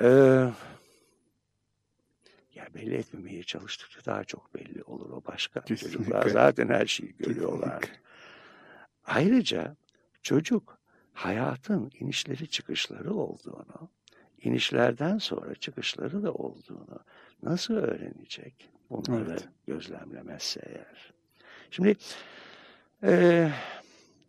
Ee, 0.00 0.06
ya 2.54 2.68
belli 2.74 2.94
etmemeye 2.94 3.42
çalıştıkça 3.42 4.04
daha 4.04 4.24
çok 4.24 4.54
belli 4.54 4.82
olur 4.82 5.10
o 5.10 5.24
başka. 5.26 5.60
Kesinlikle. 5.60 5.98
Çocuklar 5.98 6.28
zaten 6.28 6.68
her 6.68 6.86
şeyi 6.86 7.16
görüyorlar. 7.16 7.80
Kesinlikle. 7.80 8.10
Ayrıca 9.10 9.76
çocuk 10.22 10.78
hayatın 11.12 11.90
inişleri 12.00 12.48
çıkışları 12.48 13.14
olduğunu, 13.14 13.88
inişlerden 14.42 15.18
sonra 15.18 15.54
çıkışları 15.54 16.22
da 16.22 16.32
olduğunu 16.32 16.98
nasıl 17.42 17.74
öğrenecek? 17.74 18.70
Bunları 18.90 19.30
evet. 19.30 19.48
gözlemlemezse 19.66 20.60
eğer. 20.66 21.12
Şimdi 21.70 21.96
e, 23.02 23.52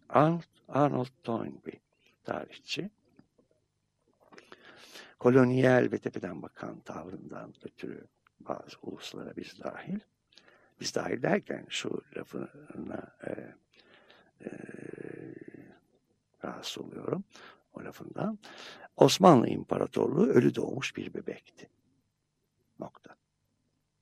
Arnold, 0.09 0.41
Arnold 0.67 1.07
Toynbee 1.23 1.79
tarihçi 2.23 2.89
kolonyal 5.19 5.89
ve 5.91 5.97
tepeden 5.97 6.41
bakan 6.41 6.79
tavrından 6.79 7.53
ötürü 7.63 8.07
bazı 8.39 8.77
uluslara 8.81 9.35
biz 9.35 9.59
dahil 9.63 9.99
biz 10.79 10.95
dahil 10.95 11.21
derken 11.21 11.65
şu 11.69 12.01
lafına 12.17 13.15
e, 13.27 13.55
e, 14.45 14.49
rahatsız 16.43 16.83
oluyorum. 16.83 17.23
o 17.73 17.83
lafından. 17.83 18.39
Osmanlı 18.97 19.47
İmparatorluğu 19.49 20.25
ölü 20.27 20.55
doğmuş 20.55 20.97
bir 20.97 21.13
bebekti. 21.13 21.69
Nokta. 22.79 23.15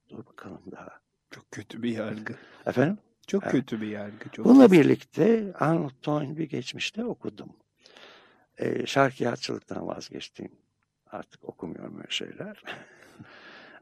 Dur 0.09 0.25
bakalım 0.25 0.61
daha. 0.71 0.99
Çok 1.31 1.51
kötü 1.51 1.83
bir 1.83 1.91
yargı. 1.97 2.35
Efendim? 2.65 2.97
Çok 3.27 3.43
Evet. 3.43 3.51
kötü 3.51 3.81
bir 3.81 3.87
yargı. 3.87 4.29
Çok 4.29 4.45
Bununla 4.45 4.71
birlikte 4.71 5.53
Arnold 5.59 5.91
Toynbee 6.01 6.45
geçmişte 6.45 7.05
okudum. 7.05 7.49
Ee, 8.57 8.85
şarkiyatçılıktan 8.85 9.87
vazgeçtim. 9.87 10.51
Artık 11.07 11.43
okumuyorum 11.49 11.97
öyle 11.97 12.09
şeyler. 12.09 12.63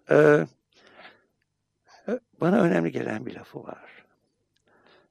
Ee, 0.10 0.48
bana 2.42 2.62
önemli 2.62 2.92
gelen 2.92 3.26
bir 3.26 3.36
lafı 3.36 3.64
var. 3.64 4.06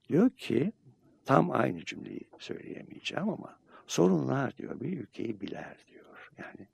Diyor 0.09 0.31
ki, 0.31 0.73
tam 1.27 1.51
aynı 1.51 1.85
cümleyi 1.85 2.29
söyleyemeyeceğim 2.39 3.29
ama 3.29 3.59
sorunlar 3.87 4.57
diyor 4.57 4.81
bir 4.81 5.01
ülkeyi 5.01 5.41
biler 5.41 5.77
diyor. 5.89 6.31
Yani 6.39 6.69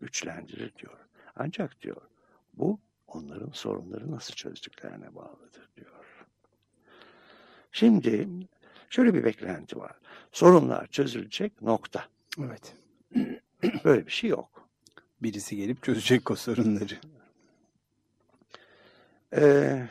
güçlendirir 0.00 0.74
diyor. 0.76 0.98
Ancak 1.36 1.80
diyor 1.80 2.00
bu 2.54 2.80
onların 3.06 3.50
sorunları 3.50 4.10
nasıl 4.10 4.34
çözdüklerine 4.34 5.14
bağlıdır 5.14 5.68
diyor. 5.76 6.26
Şimdi 7.72 8.28
şöyle 8.90 9.14
bir 9.14 9.24
beklenti 9.24 9.78
var. 9.78 9.92
Sorunlar 10.32 10.86
çözülecek 10.86 11.62
nokta. 11.62 12.04
Evet. 12.38 12.74
Böyle 13.84 14.06
bir 14.06 14.12
şey 14.12 14.30
yok. 14.30 14.68
Birisi 15.22 15.56
gelip 15.56 15.82
çözecek 15.82 16.30
o 16.30 16.34
sorunları. 16.36 16.94
Ee, 19.32 19.88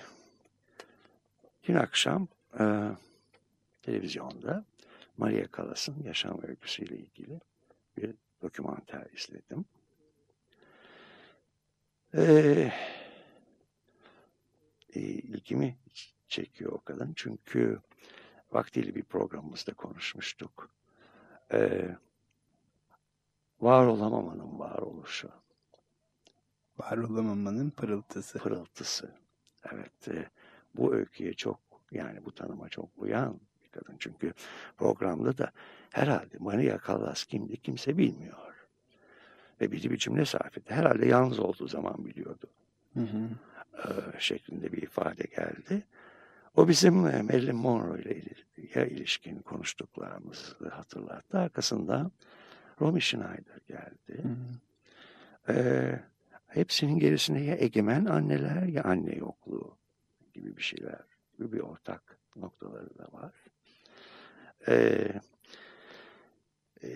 dün 1.63 1.75
akşam 1.75 2.27
e, 2.59 2.63
televizyonda 3.85 4.65
Maria 5.17 5.47
Callas'ın 5.57 6.03
yaşam 6.03 6.39
öyküsüyle 6.43 6.97
ilgili 6.97 7.39
bir 7.97 8.15
dokümanter 8.41 9.05
izledim. 9.11 9.65
Ee, 12.13 12.71
e, 14.93 14.99
ilgimi 14.99 15.77
çekiyor 16.27 16.71
o 16.71 16.81
kadın 16.81 17.13
çünkü 17.15 17.79
vaktiyle 18.51 18.95
bir 18.95 19.03
programımızda 19.03 19.73
konuşmuştuk. 19.73 20.69
Ee, 21.53 21.95
var 23.61 23.85
olamamanın 23.85 24.59
varoluşu. 24.59 25.31
Var 26.77 26.97
olamamanın 26.97 27.69
pırıltısı. 27.69 28.39
pırıltısı. 28.39 29.15
Evet, 29.73 30.07
e, 30.07 30.29
bu 30.75 30.93
öyküye 30.95 31.33
çok 31.33 31.59
yani 31.91 32.25
bu 32.25 32.35
tanıma 32.35 32.69
çok 32.69 32.89
uyan 32.97 33.39
kadın. 33.75 33.95
Çünkü 33.99 34.33
programda 34.77 35.37
da 35.37 35.51
herhalde 35.91 36.37
Maria 36.39 36.77
Callas 36.87 37.23
kimdi 37.25 37.57
kimse 37.57 37.97
bilmiyor. 37.97 38.37
Ve 39.61 39.71
biri 39.71 39.91
bir 39.91 39.97
cümle 39.97 40.25
sarf 40.25 40.57
etti. 40.57 40.73
Herhalde 40.73 41.05
yalnız 41.07 41.39
olduğu 41.39 41.67
zaman 41.67 42.05
biliyordu 42.05 42.47
Hı 42.93 42.99
hı. 42.99 43.29
e, 43.77 44.19
şeklinde 44.19 44.71
bir 44.71 44.81
ifade 44.81 45.23
geldi. 45.23 45.83
O 46.55 46.67
bizim 46.67 47.07
e, 47.07 47.21
Marilyn 47.21 47.55
Monroe 47.55 48.01
ile 48.01 48.15
il- 48.15 48.75
ya 48.75 48.85
ilişkin 48.85 49.39
konuştuklarımızı 49.39 50.69
hatırlattı. 50.69 51.39
Arkasından 51.39 52.11
Romy 52.81 53.01
Schneider 53.01 53.59
geldi. 53.67 54.23
Hı 54.23 54.27
hı. 54.27 54.59
Ee, 55.49 55.99
hepsinin 56.47 56.99
gerisinde 56.99 57.39
ya 57.39 57.55
egemen 57.55 58.05
anneler 58.05 58.63
ya 58.63 58.83
anne 58.83 59.15
yokluğu 59.15 59.77
gibi 60.33 60.57
bir 60.57 60.61
şeyler 60.61 60.99
gibi 61.37 61.51
bir 61.51 61.59
ortak 61.59 62.17
noktaları 62.35 62.97
da 62.97 63.07
var. 63.11 63.33
Ee, 64.67 65.21
e, 66.83 66.89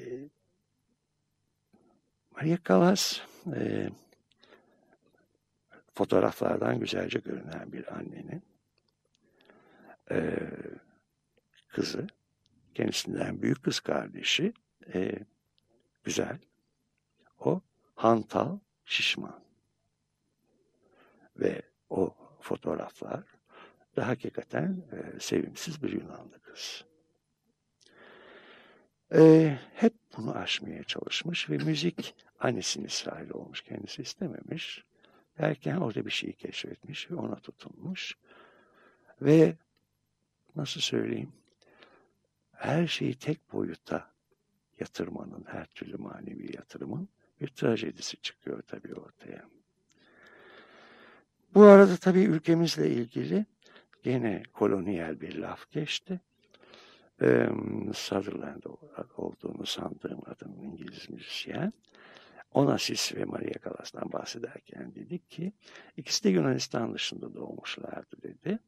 Maria 2.31 2.57
Callas 2.67 3.21
e, 3.55 3.89
fotoğraflardan 5.93 6.79
güzelce 6.79 7.19
görünen 7.19 7.71
bir 7.71 7.93
annenin 7.93 8.43
e, 10.11 10.39
kızı 11.67 12.07
kendisinden 12.73 13.41
büyük 13.41 13.63
kız 13.63 13.79
kardeşi 13.79 14.53
e, 14.93 15.11
güzel 16.03 16.39
o 17.39 17.61
hantal, 17.95 18.59
şişman. 18.85 19.43
Ve 21.35 21.61
o 21.89 22.15
fotoğraflar 22.41 23.23
da 23.95 24.07
hakikaten 24.07 24.83
e, 24.91 25.19
sevimsiz 25.19 25.83
bir 25.83 25.91
Yunanlı 25.91 26.41
kız. 26.41 26.88
E, 29.13 29.57
hep 29.73 29.93
bunu 30.17 30.35
aşmaya 30.35 30.83
çalışmış 30.83 31.49
ve 31.49 31.57
müzik 31.57 32.15
annesinin 32.39 32.85
ısrarlı 32.85 33.33
olmuş. 33.33 33.61
Kendisi 33.61 34.01
istememiş. 34.01 34.83
Derken 35.37 35.75
orada 35.75 36.05
bir 36.05 36.11
şeyi 36.11 36.33
keşfetmiş 36.33 37.11
ve 37.11 37.15
ona 37.15 37.35
tutunmuş. 37.35 38.17
Ve 39.21 39.55
nasıl 40.55 40.81
söyleyeyim 40.81 41.31
her 42.59 42.87
şeyi 42.87 43.15
tek 43.15 43.53
boyuta 43.53 44.11
yatırmanın, 44.79 45.45
her 45.47 45.65
türlü 45.65 45.97
manevi 45.97 46.55
yatırımın 46.55 47.09
bir 47.41 47.47
trajedisi 47.47 48.17
çıkıyor 48.17 48.61
tabii 48.61 48.93
ortaya. 48.93 49.49
Bu 51.53 51.63
arada 51.63 51.97
tabii 51.97 52.21
ülkemizle 52.21 52.89
ilgili 52.89 53.45
gene 54.03 54.43
kolonyal 54.53 55.21
bir 55.21 55.35
laf 55.35 55.71
geçti. 55.71 56.19
Ee, 57.21 57.49
Sutherland 57.93 58.63
olduğunu 59.17 59.65
sandığım 59.65 60.21
adamın 60.25 60.61
İngiliz 60.61 61.09
müzisyen. 61.09 61.73
Onassis 62.53 63.15
ve 63.15 63.25
Maria 63.25 63.59
Callas'tan 63.65 64.11
bahsederken 64.11 64.95
dedik 64.95 65.31
ki 65.31 65.53
ikisi 65.97 66.23
de 66.23 66.29
Yunanistan 66.29 66.93
dışında 66.93 67.33
doğmuşlardı 67.33 68.21
dedi. 68.23 68.59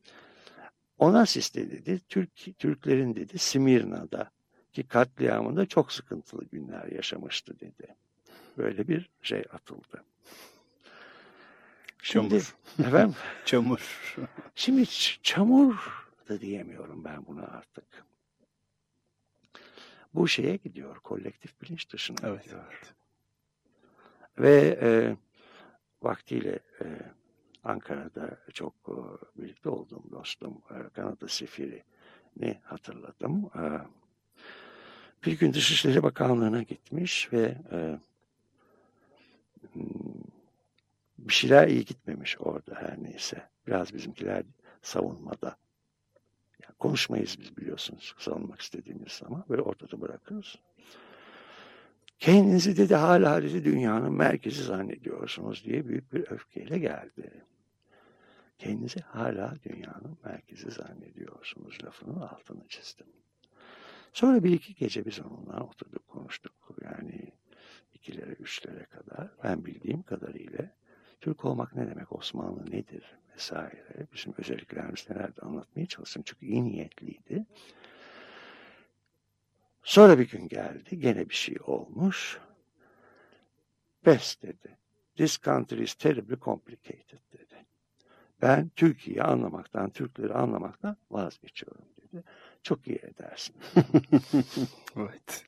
Onassis 0.97 1.56
de 1.56 1.72
dedi 1.72 1.99
Türk, 2.10 2.60
Türklerin 2.60 3.16
dedi 3.16 3.38
Simirna'da 3.38 4.32
ki 4.74 4.88
katliamında 4.88 5.66
çok 5.66 5.91
sıkıntılı 5.91 6.45
günler 6.45 6.86
yaşamıştı 6.86 7.60
dedi. 7.60 7.95
Böyle 8.58 8.88
bir 8.88 9.10
şey 9.22 9.43
atıldı. 9.54 10.04
Şimdi, 12.02 12.41
Çamur. 12.78 12.88
Efendim? 12.88 13.16
Çamur. 13.45 14.16
Şimdi 14.56 14.86
çamur 15.24 16.06
da 16.30 16.41
diyemiyorum 16.41 17.04
ben 17.04 17.28
buna 17.28 17.43
artık. 17.43 17.86
Bu 20.14 20.28
şeye 20.28 20.55
gidiyor, 20.55 20.95
kolektif 20.99 21.62
bilinç 21.62 21.93
dışına 21.93 22.18
Evet. 22.24 22.43
gidiyor. 22.43 22.93
Ve 24.39 24.80
e, 24.82 25.16
vaktiyle 26.01 26.59
e, 26.82 26.86
Ankara'da 27.64 28.38
çok 28.53 28.74
e, 28.88 28.95
birlikte 29.41 29.70
olduğum 29.70 30.12
dostum 30.12 30.62
e, 30.72 30.89
Kanada 30.93 31.28
Sefiri'ni 31.28 32.59
hatırladım. 32.64 33.45
E, 33.45 33.64
bir 35.26 35.39
gün 35.39 35.53
Dışişleri 35.53 36.03
Bakanlığı'na 36.03 36.62
gitmiş 36.62 37.34
ve 37.34 37.57
e, 37.72 37.99
hmm, 39.74 39.84
bir 41.18 41.34
şeyler 41.34 41.68
iyi 41.68 41.86
gitmemiş 41.86 42.38
orada 42.39 42.76
her 42.76 43.03
neyse. 43.03 43.49
Biraz 43.68 43.93
bizimkiler 43.93 44.43
savunmada. 44.82 45.57
Yani 46.64 46.76
konuşmayız 46.80 47.38
biz 47.39 47.57
biliyorsunuz 47.57 48.16
savunmak 48.18 48.62
istediğimiz 48.62 49.12
zaman. 49.12 49.45
Böyle 49.49 49.62
ortada 49.62 50.01
bırakırız. 50.01 50.55
Kendinizi 52.20 52.78
dedi 52.78 52.95
hala 52.95 53.43
dedi 53.43 53.66
dünyanın 53.66 54.14
merkezi 54.14 54.64
zannediyorsunuz 54.64 55.64
diye 55.66 55.88
büyük 55.88 56.14
bir 56.14 56.32
öfkeyle 56.32 56.80
geldi. 56.80 57.43
Kendinizi 58.57 58.99
hala 58.99 59.55
dünyanın 59.64 60.18
merkezi 60.24 60.72
zannediyorsunuz 60.72 61.78
lafının 61.84 62.20
altını 62.20 62.68
çizdim. 62.68 63.07
Sonra 64.14 64.43
bir 64.43 64.51
iki 64.51 64.76
gece 64.76 65.05
biz 65.05 65.20
onunla 65.20 65.64
oturduk 65.64 66.07
konuştuk. 66.07 66.53
Yani 66.84 67.32
ikilere 67.93 68.32
üçlere 68.32 68.86
kadar. 68.86 69.30
Ben 69.43 69.66
bildiğim 69.66 70.03
kadarıyla 70.03 70.72
Türk 71.22 71.45
olmak 71.45 71.76
ne 71.76 71.88
demek, 71.88 72.12
Osmanlı 72.12 72.72
nedir 72.72 73.21
vesaire. 73.42 74.08
Bizim 74.14 74.34
özelliklerimiz 74.38 75.10
nelerdi 75.10 75.42
anlatmaya 75.42 75.86
çalıştım. 75.86 76.24
Çünkü 76.26 76.46
iyi 76.46 76.64
niyetliydi. 76.64 77.46
Sonra 79.84 80.20
bir 80.20 80.30
gün 80.30 80.48
geldi. 80.48 81.00
Gene 81.00 81.30
bir 81.30 81.36
şey 81.36 81.56
olmuş. 81.64 82.39
Best 84.06 84.44
dedi. 84.44 84.78
This 85.16 85.42
country 85.42 85.84
is 85.84 85.94
terribly 85.94 86.39
complicated 86.39 87.20
dedi. 87.34 87.66
Ben 88.42 88.70
Türkiye'yi 88.76 89.24
anlamaktan, 89.24 89.89
Türkleri 89.89 90.34
anlamaktan 90.34 90.98
vazgeçiyorum 91.12 91.86
dedi. 91.98 92.24
Çok 92.64 92.88
iyi 92.88 92.98
edersin. 92.98 93.56
evet. 94.98 95.46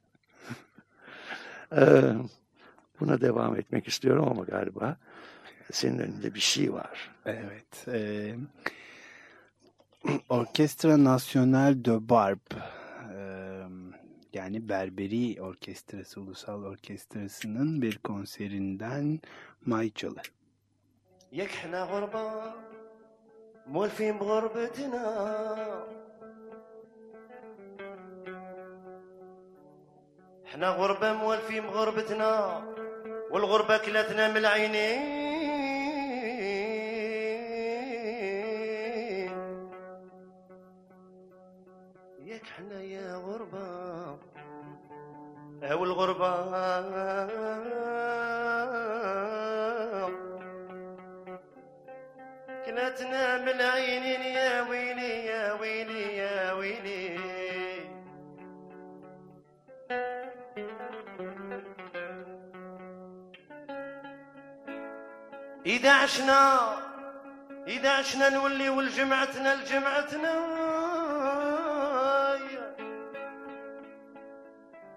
Ee, 1.75 2.13
buna 2.99 3.21
devam 3.21 3.55
etmek 3.55 3.87
istiyorum 3.87 4.27
ama 4.27 4.43
galiba 4.43 4.97
senin 5.72 5.98
önünde 5.98 6.34
bir 6.34 6.40
şey 6.40 6.72
var. 6.72 7.10
Evet. 7.26 7.88
E, 7.88 8.34
Orkestra 10.28 11.04
National 11.04 11.84
de 11.84 12.08
Barbe. 12.08 12.54
E, 13.14 13.18
yani 14.32 14.68
Berberi 14.68 15.42
Orkestrası, 15.42 16.20
Ulusal 16.20 16.62
Orkestrası'nın 16.64 17.82
bir 17.82 17.98
konserinden 17.98 19.20
Mayçalı. 19.66 20.22
ياك 21.32 21.52
حنا 21.62 21.80
غربة 21.92 22.24
مولفين 23.74 24.14
بغربتنا 24.18 25.04
حنا 30.50 30.68
غربة 30.68 31.12
مولفين 31.12 31.62
بغربتنا 31.66 32.62
والغربة 33.32 33.76
كلاتنا 33.78 34.28
من 34.30 34.36
العينين 34.36 35.21
عشنا 66.13 66.77
إذا 67.67 67.91
عشنا 67.91 68.29
نولي 68.29 68.69
والجمعتنا 68.69 69.55
لجمعتنا 69.55 70.33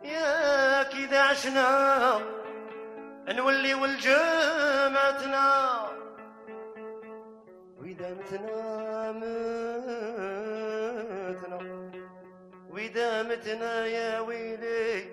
ياك 0.05 0.95
إذا 0.95 1.21
عشنا 1.21 2.21
نولي 3.29 3.75
والجمعتنا. 3.75 5.47
وإذا 7.81 8.09
متنا 8.15 9.13
متنا 11.33 11.59
وإذا 12.71 13.23
متنا 13.23 13.87
يا 13.87 14.21
ويلي 14.21 15.07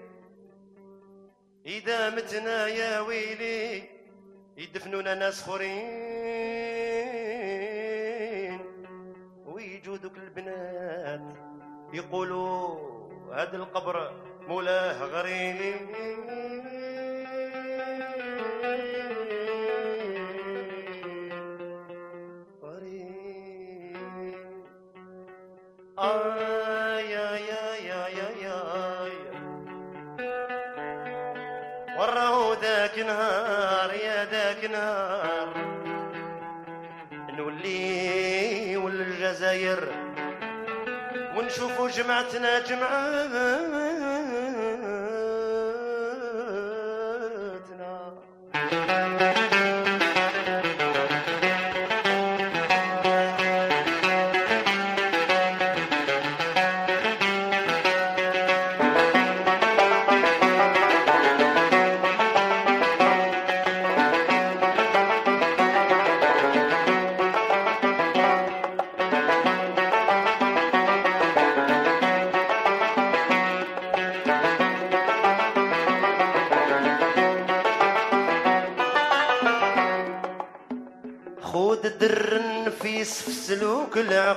إذا 1.66 2.10
متنا 2.10 2.68
يا 2.68 3.00
ويلي. 3.00 3.63
مننا 4.94 5.14
ناس 5.16 5.42
خرين 5.42 5.74
ويجو 9.46 9.96
ذوك 9.96 10.18
البنات 10.18 11.22
يقولوا 11.94 12.80
هاد 13.32 13.56
القبر 13.56 14.13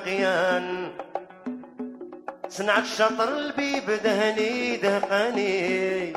سلوك 0.06 0.18
العقيان 0.18 0.88
صنعت 2.48 2.82
الشطر 2.82 3.28
البيب 3.28 3.90
دهني 4.04 4.76
دهقاني. 4.76 6.12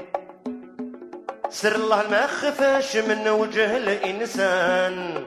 سر 1.49 1.75
الله 1.75 2.03
ما 2.11 2.27
خفاش 2.27 2.97
من 2.97 3.27
وجه 3.27 3.77
الإنسان. 3.77 5.25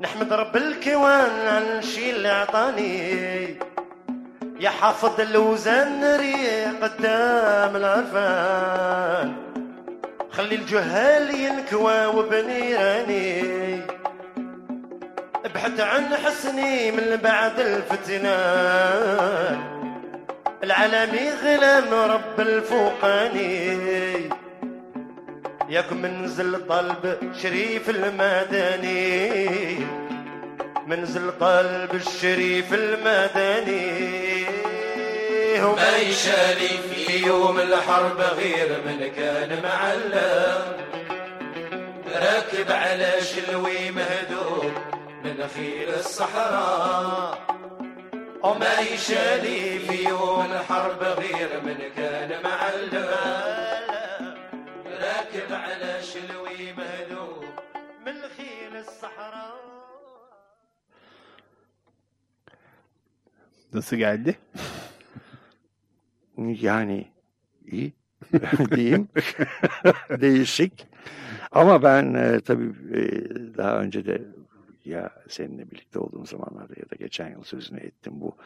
نحمد 0.00 0.32
رب 0.32 0.56
الكوان 0.56 1.48
على 1.48 1.78
الشي 1.78 2.10
اللي 2.10 2.28
عطاني. 2.28 3.58
يا 4.60 4.70
حافظ 4.70 5.20
الوزان 5.20 6.16
ريق 6.16 6.84
قدام 6.84 7.76
العرفان. 7.76 9.36
خلي 10.30 10.54
الجهال 10.54 11.34
ينكوى 11.34 12.06
وبنيراني 12.06 13.65
ابحث 15.66 15.80
عن 15.80 16.16
حسني 16.16 16.90
من 16.90 17.16
بعد 17.16 17.60
الفتنان 17.60 19.58
العالمي 20.64 21.30
غلام 21.44 21.94
رب 22.10 22.40
الفوقاني 22.40 23.78
ياك 25.68 25.92
منزل 25.92 26.66
طلب 26.68 27.32
شريف 27.42 27.90
المدني. 27.90 29.46
منزل 30.86 31.30
قلب 31.30 31.94
الشريف 31.94 32.74
المدني. 32.74 34.46
ما 35.76 35.96
يشالي 35.96 36.68
في 36.68 37.26
يوم 37.26 37.58
الحرب 37.58 38.20
غير 38.20 38.80
من 38.86 39.08
كان 39.16 39.62
معلم. 39.62 40.62
راكب 42.14 42.72
على 42.72 43.12
شلوي 43.20 43.90
مهدوم. 43.90 44.95
من 45.25 45.47
خيل 45.47 45.89
الصحراء 45.89 47.61
وما 48.43 48.79
يشالي 48.79 49.79
في 49.79 50.03
يوم 50.09 50.41
الحرب 50.51 51.01
غير 51.03 51.61
من 51.65 51.77
كان 51.95 52.43
معلم 52.43 53.07
راكب 55.03 55.49
على 55.51 56.01
شلوي 56.01 56.73
مهدوم 56.73 57.45
من 58.05 58.15
خيل 58.37 58.75
الصحراء 58.75 59.61
Nasıl 63.73 63.95
geldi? 63.95 64.37
Yani 66.37 67.11
iyi 67.65 67.93
diyeyim. 68.71 69.07
Değişik. 70.09 70.87
Ama 71.51 71.83
ben 71.83 72.13
e, 72.13 72.39
tabii 72.39 72.71
e, 72.93 73.01
daha 73.57 73.79
önce 73.79 74.05
de 74.05 74.21
ya 74.86 75.22
seninle 75.28 75.70
birlikte 75.70 75.98
olduğum 75.98 76.26
zamanlarda 76.26 76.74
ya 76.76 76.90
da 76.90 76.96
geçen 76.96 77.30
yıl 77.30 77.42
sözünü 77.42 77.80
ettim 77.80 78.20
bu 78.20 78.36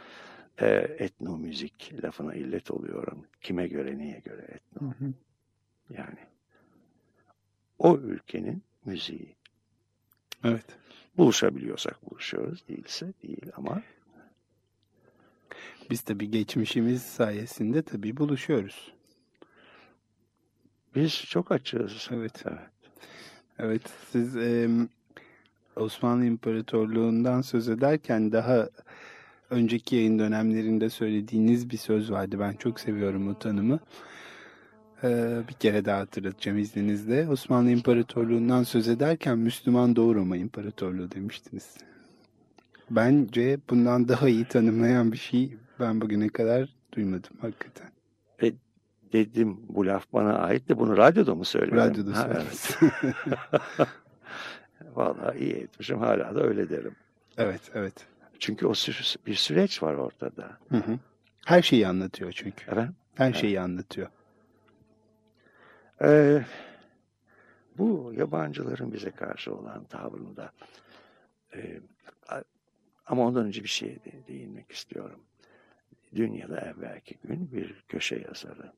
e, 0.61 0.67
etnomüzik 0.99 1.93
lafına 2.05 2.35
illet 2.35 2.71
oluyorum. 2.71 3.27
Kime 3.41 3.69
göre 3.69 3.99
neye 3.99 4.19
göre 4.19 4.43
etno? 4.43 4.93
Yani 5.91 6.19
o 7.79 7.97
ülkenin 7.99 8.63
müziği. 8.85 9.37
Evet. 10.45 10.65
Buluşabiliyorsak 11.17 12.11
buluşuyoruz. 12.11 12.69
Değilse 12.69 13.13
değil 13.23 13.51
ama 13.57 13.83
Biz 15.91 16.01
tabii 16.03 16.31
geçmişimiz 16.31 17.03
sayesinde 17.03 17.83
tabii 17.83 18.17
buluşuyoruz. 18.17 18.93
biz 20.95 21.13
çok 21.25 21.53
açığız. 21.53 22.09
Evet. 22.13 22.43
Evet. 22.47 22.59
Evet, 23.59 23.83
siz 24.13 24.37
e, 24.37 24.69
Osmanlı 25.81 26.25
İmparatorluğu'ndan 26.25 27.41
söz 27.41 27.69
ederken 27.69 28.33
daha 28.33 28.69
önceki 29.51 29.97
yayın 29.97 30.19
dönemlerinde 30.19 30.91
söylediğiniz 30.91 31.71
bir 31.71 31.77
söz 31.77 32.11
vardı. 32.11 32.37
Ben 32.41 32.53
çok 32.53 32.81
seviyorum 32.81 33.29
o 33.29 33.39
tanımı. 33.39 33.81
E, 35.05 35.39
bir 35.49 35.55
kere 35.55 35.85
daha 35.85 35.99
hatırlatacağım 35.99 36.59
izninizle. 36.59 37.29
Osmanlı 37.29 37.71
İmparatorluğu'ndan 37.71 38.63
söz 38.63 38.89
ederken 38.89 39.39
Müslüman 39.39 39.97
Doğu 39.97 40.15
Roma 40.15 40.37
İmparatorluğu 40.37 41.11
demiştiniz. 41.11 41.77
Bence 42.91 43.59
bundan 43.71 44.09
daha 44.09 44.29
iyi 44.29 44.45
tanımlayan 44.45 45.13
bir 45.13 45.17
şey 45.19 45.57
ben 45.81 46.01
bugüne 46.01 46.29
kadar 46.29 46.69
duymadım 46.93 47.33
hakikaten. 47.41 47.91
E, 48.43 48.53
dedim 49.13 49.57
bu 49.69 49.87
laf 49.87 50.13
bana 50.13 50.39
ait 50.39 50.69
de 50.69 50.79
bunu 50.79 50.97
radyoda 50.97 51.35
mı 51.35 51.45
söyledim? 51.45 51.77
Radyoda 51.77 52.31
evet. 52.33 52.79
Vallahi 54.95 55.39
iyi 55.39 55.53
etmişim 55.55 55.99
hala 55.99 56.35
da 56.35 56.43
öyle 56.43 56.71
derim. 56.71 56.97
Evet, 57.39 57.61
evet. 57.75 58.07
Çünkü 58.39 58.67
o 58.67 58.71
sü- 58.71 59.27
bir 59.27 59.35
süreç 59.35 59.83
var 59.83 59.95
ortada. 59.95 60.59
Hı 60.69 60.77
hı. 60.77 60.99
Her 61.47 61.63
şeyi 61.63 61.87
anlatıyor 61.87 62.33
çünkü. 62.33 62.71
Efendim? 62.71 62.97
Her 63.15 63.33
şeyi 63.33 63.61
anlatıyor. 63.61 64.09
Ee, 66.03 66.45
bu 67.79 68.13
yabancıların 68.17 68.93
bize 68.93 69.11
karşı 69.11 69.55
olan 69.55 69.85
tavrında 69.85 70.53
e, 71.55 71.81
ama 73.07 73.27
ondan 73.27 73.47
önce 73.47 73.63
bir 73.63 73.69
şeye 73.69 73.97
de 73.97 74.13
değinmek 74.29 74.73
istiyorum. 74.73 75.21
Dün 76.15 76.33
ya 76.33 76.49
da 76.49 76.61
evvelki 76.61 77.15
gün 77.25 77.53
bir 77.53 77.85
köşe 77.89 78.17
yazarı. 78.29 78.73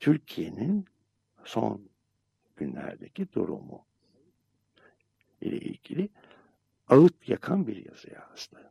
Türkiye'nin 0.00 0.86
son 1.44 1.82
günlerdeki 2.56 3.32
durumu 3.32 3.84
ile 5.42 5.56
ilgili 5.56 6.08
ağıt 6.88 7.28
yakan 7.28 7.66
bir 7.66 7.86
yazı 7.86 8.10
yazdı. 8.10 8.70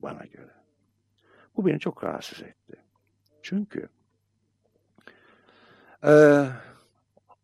Bana 0.00 0.24
göre. 0.24 0.54
Bu 1.56 1.66
beni 1.66 1.80
çok 1.80 2.04
rahatsız 2.04 2.42
etti. 2.42 2.76
Çünkü 3.42 3.88
ee, 6.04 6.46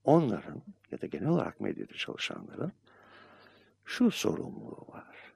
onların 0.05 0.63
ya 0.91 1.01
da 1.01 1.07
genel 1.07 1.29
olarak 1.29 1.61
medyada 1.61 1.95
çalışanların 1.95 2.73
şu 3.85 4.11
sorumluluğu 4.11 4.87
var. 4.89 5.35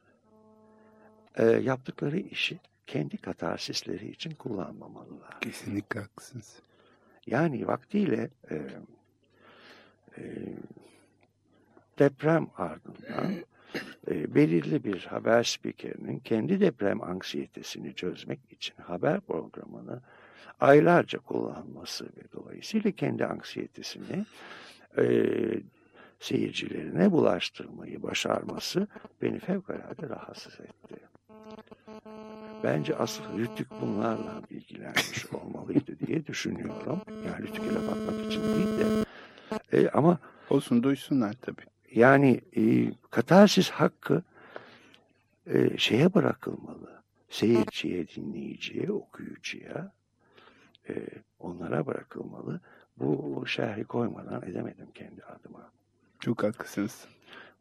Ee, 1.34 1.44
yaptıkları 1.44 2.18
işi 2.18 2.60
kendi 2.86 3.16
katarsisleri 3.16 4.10
için 4.10 4.30
kullanmamalılar. 4.30 5.40
Kesinlikle 5.40 6.00
haklısınız. 6.00 6.62
Yani 7.26 7.66
vaktiyle 7.66 8.30
e, 8.50 8.54
e, 10.18 10.22
deprem 11.98 12.46
ardından 12.56 13.32
e, 14.10 14.34
belirli 14.34 14.84
bir 14.84 15.00
haber 15.00 15.42
spikerinin 15.42 16.18
kendi 16.18 16.60
deprem 16.60 17.02
anksiyetesini 17.02 17.94
çözmek 17.94 18.40
için 18.50 18.74
haber 18.82 19.20
programını 19.20 20.00
aylarca 20.60 21.18
kullanması 21.18 22.04
ve 22.04 22.32
dolayısıyla 22.32 22.90
kendi 22.90 23.26
anksiyetesini 23.26 24.24
e, 24.98 25.04
seyircilerine 26.20 27.12
bulaştırmayı 27.12 28.02
başarması 28.02 28.86
beni 29.22 29.38
fevkalade 29.38 30.08
rahatsız 30.08 30.60
etti. 30.60 30.96
Bence 32.64 32.96
asıl 32.96 33.38
Rütük 33.38 33.68
bunlarla 33.80 34.42
ilgilenmiş 34.50 35.26
olmalıydı 35.26 35.98
diye 36.06 36.26
düşünüyorum. 36.26 37.00
Yani 37.26 37.46
Rütük'e 37.46 37.74
laf 37.74 38.26
için 38.26 38.42
değil 38.42 38.78
de. 38.78 39.04
E, 39.72 39.88
ama 39.88 40.18
Olsun 40.50 40.82
duysunlar 40.82 41.32
tabii. 41.32 41.75
Yani 41.94 42.40
e, 42.56 42.92
katarsis 43.10 43.70
hakkı 43.70 44.22
e, 45.46 45.78
şeye 45.78 46.14
bırakılmalı. 46.14 47.02
Seyirciye, 47.28 48.08
dinleyiciye, 48.08 48.92
okuyucuya 48.92 49.92
e, 50.88 50.94
onlara 51.38 51.86
bırakılmalı. 51.86 52.60
Bu 52.96 53.44
şerhi 53.46 53.84
koymadan 53.84 54.42
edemedim 54.42 54.88
kendi 54.94 55.24
adıma. 55.24 55.70
Çok 56.20 56.42
haklısınız. 56.42 57.04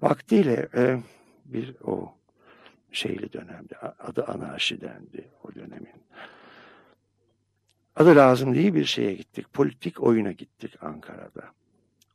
Vaktiyle 0.02 0.68
e, 0.76 1.00
bir 1.46 1.76
o 1.84 2.14
şeyli 2.92 3.34
dönemde 3.34 3.78
adı 3.80 4.24
anarşi 4.26 4.82
dendi 4.82 5.30
o 5.44 5.56
dönemin. 5.56 6.04
Adı 7.96 8.16
lazım 8.16 8.56
değil 8.56 8.74
bir 8.74 8.86
şeye 8.86 9.14
gittik. 9.14 9.54
Politik 9.54 10.04
oyuna 10.04 10.32
gittik 10.32 10.84
Ankara'da. 10.84 11.52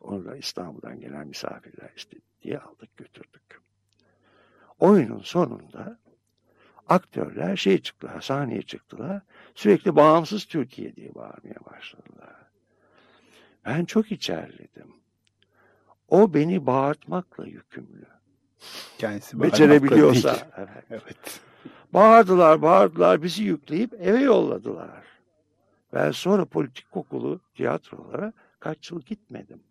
Orada 0.00 0.36
İstanbul'dan 0.36 1.00
gelen 1.00 1.28
misafirler 1.28 1.90
istedi 1.96 2.22
diye 2.42 2.58
aldık 2.58 2.96
götürdük. 2.96 3.60
Oyunun 4.78 5.20
sonunda 5.20 5.98
aktörler 6.88 7.56
şey 7.56 7.82
çıktılar, 7.82 8.20
sahneye 8.20 8.62
çıktılar. 8.62 9.22
Sürekli 9.54 9.96
bağımsız 9.96 10.44
Türkiye 10.44 10.96
diye 10.96 11.14
bağırmaya 11.14 11.60
başladılar. 11.72 12.36
Ben 13.64 13.84
çok 13.84 14.12
içerledim. 14.12 14.94
O 16.08 16.34
beni 16.34 16.66
bağırtmakla 16.66 17.46
yükümlü. 17.46 18.06
Kendisi 18.98 19.40
Becerebiliyorsa. 19.40 20.36
Evet. 20.56 20.84
Evet. 20.90 21.40
Bağırdılar, 21.92 22.62
bağırdılar, 22.62 23.22
bizi 23.22 23.42
yükleyip 23.42 23.94
eve 23.94 24.20
yolladılar. 24.20 25.04
Ben 25.92 26.10
sonra 26.10 26.44
politik 26.44 26.90
kokulu 26.90 27.40
tiyatrolara 27.54 28.32
kaç 28.60 28.90
yıl 28.90 29.00
gitmedim. 29.00 29.62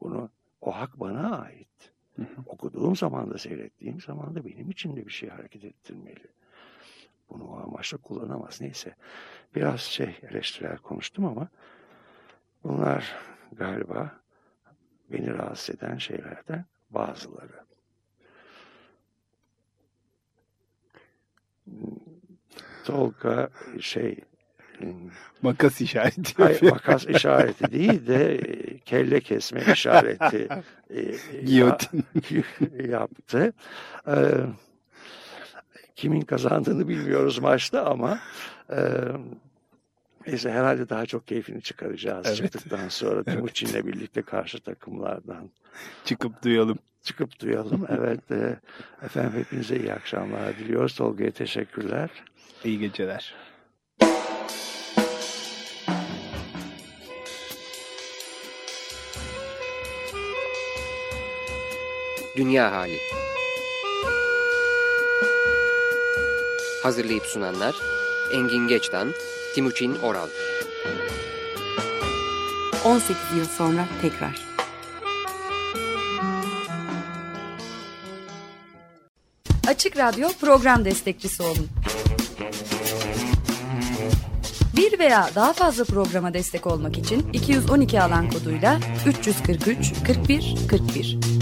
Bunu, 0.00 0.30
o 0.60 0.76
hak 0.76 1.00
bana 1.00 1.38
ait. 1.38 1.92
Hı 2.16 2.22
hı. 2.22 2.26
Okuduğum 2.46 2.96
zaman 2.96 3.30
da 3.30 3.38
seyrettiğim 3.38 4.00
zaman 4.00 4.34
da 4.34 4.44
benim 4.44 4.70
için 4.70 4.96
de 4.96 5.06
bir 5.06 5.12
şey 5.12 5.28
hareket 5.28 5.64
ettirmeli. 5.64 6.26
Bunu 7.30 7.44
o 7.44 7.56
amaçla 7.56 7.98
kullanamaz. 7.98 8.60
Neyse. 8.60 8.94
Biraz 9.54 9.80
şey 9.80 10.20
eleştirel 10.22 10.76
konuştum 10.76 11.24
ama 11.24 11.48
bunlar 12.64 13.16
galiba 13.52 14.20
beni 15.12 15.34
rahatsız 15.34 15.74
eden 15.74 15.96
şeylerden 15.96 16.64
bazıları. 16.90 17.64
Tolga 22.84 23.50
şey 23.80 24.20
Makas 25.42 25.80
işareti 25.80 26.42
Hayır, 26.42 26.62
makas 26.62 27.06
işareti 27.06 27.72
değil 27.72 28.06
de 28.06 28.34
e, 28.34 28.78
kelle 28.78 29.20
kesme 29.20 29.62
işareti 29.72 30.48
e, 30.90 31.14
Giyotin. 31.44 32.04
ya- 32.30 32.86
yaptı. 32.90 33.52
E, 34.06 34.16
kimin 35.96 36.20
kazandığını 36.20 36.88
bilmiyoruz 36.88 37.38
maçta 37.38 37.84
ama 37.84 38.18
e, 38.70 38.78
neyse 40.26 40.50
herhalde 40.52 40.88
daha 40.88 41.06
çok 41.06 41.26
keyfini 41.26 41.62
çıkaracağız 41.62 42.26
Evet. 42.26 42.36
çıktıktan 42.36 42.88
sonra 42.88 43.24
Timuçin'le 43.24 43.86
birlikte 43.86 44.22
karşı 44.22 44.60
takımlardan 44.60 45.50
Çıkıp 46.04 46.42
duyalım. 46.44 46.78
çıkıp 47.02 47.40
duyalım. 47.40 47.86
Evet 47.98 48.30
e, 48.30 48.56
efendim 49.04 49.32
hepinize 49.38 49.76
iyi 49.76 49.92
akşamlar 49.92 50.58
diliyoruz. 50.58 50.94
Tolga'ya 50.94 51.30
teşekkürler. 51.30 52.10
İyi 52.64 52.78
geceler. 52.78 53.34
Dünya 62.38 62.72
Hali 62.72 62.98
Hazırlayıp 66.82 67.26
sunanlar 67.26 67.74
Engin 68.32 68.68
Geçtan, 68.68 69.12
Timuçin 69.54 69.94
Oral 69.94 70.28
18 72.84 73.16
yıl 73.36 73.44
sonra 73.44 73.84
tekrar. 74.02 74.48
Açık 79.68 79.96
Radyo 79.96 80.28
program 80.40 80.84
destekçisi 80.84 81.42
olun. 81.42 81.68
Bir 84.76 84.98
veya 84.98 85.30
daha 85.34 85.52
fazla 85.52 85.84
programa 85.84 86.34
destek 86.34 86.66
olmak 86.66 86.98
için 86.98 87.32
212 87.32 88.02
alan 88.02 88.30
koduyla 88.30 88.80
343 89.06 89.92
41 90.06 90.54
41 90.70 91.37